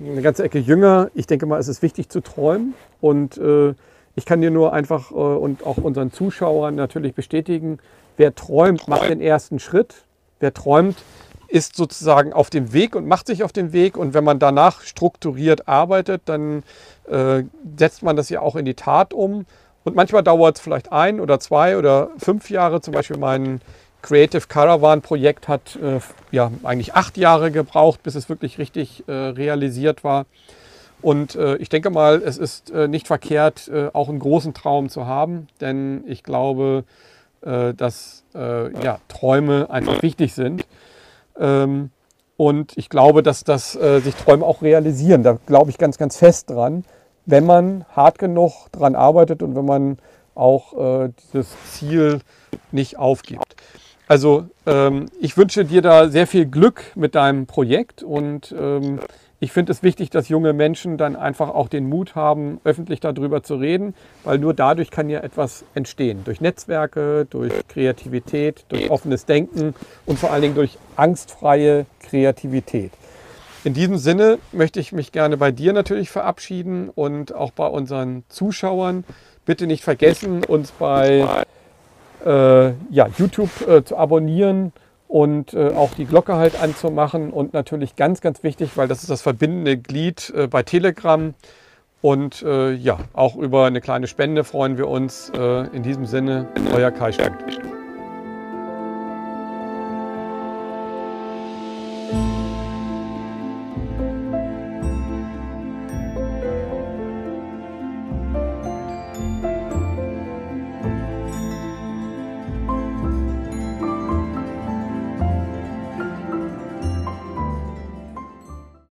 eine 0.03 0.21
ganze 0.23 0.43
Ecke 0.43 0.57
jünger. 0.57 1.11
Ich 1.13 1.27
denke 1.27 1.45
mal, 1.45 1.59
es 1.59 1.67
ist 1.67 1.83
wichtig 1.83 2.09
zu 2.09 2.21
träumen. 2.21 2.73
Und 2.99 3.37
äh, 3.37 3.75
ich 4.19 4.25
kann 4.25 4.41
dir 4.41 4.51
nur 4.51 4.73
einfach 4.73 5.11
äh, 5.11 5.13
und 5.13 5.65
auch 5.65 5.77
unseren 5.77 6.11
Zuschauern 6.11 6.75
natürlich 6.75 7.15
bestätigen, 7.15 7.79
wer 8.17 8.35
träumt, 8.35 8.89
macht 8.89 9.09
den 9.09 9.21
ersten 9.21 9.59
Schritt. 9.59 10.03
Wer 10.41 10.53
träumt, 10.53 10.97
ist 11.47 11.77
sozusagen 11.77 12.33
auf 12.33 12.49
dem 12.49 12.73
Weg 12.73 12.95
und 12.97 13.07
macht 13.07 13.27
sich 13.27 13.43
auf 13.43 13.53
den 13.53 13.71
Weg. 13.71 13.97
Und 13.97 14.13
wenn 14.13 14.25
man 14.25 14.37
danach 14.37 14.81
strukturiert 14.81 15.69
arbeitet, 15.69 16.23
dann 16.25 16.63
äh, 17.07 17.43
setzt 17.77 18.03
man 18.03 18.17
das 18.17 18.29
ja 18.29 18.41
auch 18.41 18.57
in 18.57 18.65
die 18.65 18.73
Tat 18.73 19.13
um. 19.13 19.45
Und 19.85 19.95
manchmal 19.95 20.21
dauert 20.21 20.57
es 20.57 20.61
vielleicht 20.61 20.91
ein 20.91 21.21
oder 21.21 21.39
zwei 21.39 21.77
oder 21.77 22.09
fünf 22.17 22.49
Jahre. 22.49 22.81
Zum 22.81 22.93
Beispiel 22.93 23.17
mein 23.17 23.61
Creative 24.01 24.47
Caravan 24.47 25.01
Projekt 25.01 25.47
hat 25.47 25.77
äh, 25.81 26.01
ja 26.31 26.51
eigentlich 26.63 26.93
acht 26.93 27.17
Jahre 27.17 27.51
gebraucht, 27.51 28.03
bis 28.03 28.15
es 28.15 28.27
wirklich 28.27 28.57
richtig 28.57 29.05
äh, 29.07 29.11
realisiert 29.11 30.03
war. 30.03 30.25
Und 31.01 31.35
äh, 31.35 31.55
ich 31.57 31.69
denke 31.69 31.89
mal, 31.89 32.21
es 32.23 32.37
ist 32.37 32.71
äh, 32.71 32.87
nicht 32.87 33.07
verkehrt, 33.07 33.69
äh, 33.69 33.89
auch 33.93 34.09
einen 34.09 34.19
großen 34.19 34.53
Traum 34.53 34.89
zu 34.89 35.05
haben, 35.05 35.47
denn 35.61 36.03
ich 36.07 36.23
glaube, 36.23 36.83
äh, 37.41 37.73
dass 37.73 38.23
ja, 38.35 38.99
Träume 39.07 39.71
einfach 39.71 40.03
wichtig 40.03 40.35
sind. 40.35 40.63
Ähm, 41.39 41.89
und 42.37 42.77
ich 42.77 42.89
glaube, 42.89 43.23
dass 43.23 43.43
das 43.43 43.71
sich 43.71 44.15
Träume 44.15 44.45
auch 44.45 44.61
realisieren. 44.61 45.23
Da 45.23 45.39
glaube 45.47 45.71
ich 45.71 45.79
ganz, 45.79 45.97
ganz 45.97 46.15
fest 46.15 46.51
dran, 46.51 46.85
wenn 47.25 47.45
man 47.45 47.85
hart 47.89 48.19
genug 48.19 48.71
dran 48.71 48.95
arbeitet 48.95 49.41
und 49.41 49.55
wenn 49.55 49.65
man 49.65 49.97
auch 50.35 51.09
dieses 51.33 51.47
Ziel 51.71 52.21
nicht 52.71 52.97
aufgibt. 52.97 53.55
Also 54.09 54.47
ähm, 54.65 55.05
ich 55.19 55.37
wünsche 55.37 55.65
dir 55.65 55.83
da 55.83 56.09
sehr 56.09 56.25
viel 56.25 56.47
Glück 56.47 56.81
mit 56.95 57.13
deinem 57.13 57.45
Projekt 57.45 58.01
und 58.01 58.53
ähm, 58.57 58.99
ich 59.41 59.53
finde 59.53 59.71
es 59.71 59.83
wichtig, 59.83 60.09
dass 60.09 60.27
junge 60.27 60.51
Menschen 60.51 60.97
dann 60.97 61.15
einfach 61.15 61.49
auch 61.49 61.69
den 61.69 61.87
Mut 61.87 62.15
haben, 62.15 62.59
öffentlich 62.65 62.99
darüber 62.99 63.41
zu 63.41 63.55
reden, 63.55 63.93
weil 64.25 64.37
nur 64.37 64.53
dadurch 64.53 64.91
kann 64.91 65.09
ja 65.09 65.21
etwas 65.21 65.63
entstehen. 65.73 66.23
Durch 66.25 66.41
Netzwerke, 66.41 67.25
durch 67.29 67.53
Kreativität, 67.69 68.65
durch 68.67 68.89
offenes 68.89 69.25
Denken 69.25 69.73
und 70.05 70.19
vor 70.19 70.31
allen 70.31 70.41
Dingen 70.41 70.55
durch 70.55 70.77
angstfreie 70.97 71.85
Kreativität. 72.01 72.91
In 73.63 73.73
diesem 73.73 73.97
Sinne 73.97 74.39
möchte 74.51 74.79
ich 74.81 74.91
mich 74.91 75.11
gerne 75.11 75.37
bei 75.37 75.51
dir 75.51 75.71
natürlich 75.71 76.09
verabschieden 76.09 76.89
und 76.89 77.33
auch 77.33 77.51
bei 77.51 77.67
unseren 77.67 78.23
Zuschauern. 78.27 79.05
Bitte 79.45 79.67
nicht 79.67 79.83
vergessen, 79.83 80.43
uns 80.43 80.71
bei 80.71 81.25
äh, 82.25 82.69
ja, 82.89 83.07
YouTube 83.17 83.67
äh, 83.67 83.83
zu 83.83 83.95
abonnieren 83.95 84.73
und 85.09 85.55
äh, 85.55 85.69
auch 85.69 85.91
die 85.95 86.05
Glocke 86.05 86.35
halt 86.35 86.61
anzumachen. 86.61 87.31
Und 87.31 87.51
natürlich 87.51 87.95
ganz, 87.95 88.21
ganz 88.21 88.43
wichtig, 88.43 88.77
weil 88.77 88.87
das 88.87 89.01
ist 89.01 89.09
das 89.09 89.23
verbindende 89.23 89.75
Glied 89.75 90.31
äh, 90.35 90.47
bei 90.47 90.63
Telegram. 90.63 91.33
Und 92.01 92.43
äh, 92.43 92.71
ja, 92.73 92.99
auch 93.13 93.35
über 93.35 93.65
eine 93.65 93.81
kleine 93.81 94.07
Spende 94.07 94.43
freuen 94.43 94.77
wir 94.77 94.87
uns. 94.87 95.31
Äh, 95.35 95.75
in 95.75 95.81
diesem 95.81 96.05
Sinne, 96.05 96.47
euer 96.73 96.91
Kai 96.91 97.11
Stutt. 97.11 97.33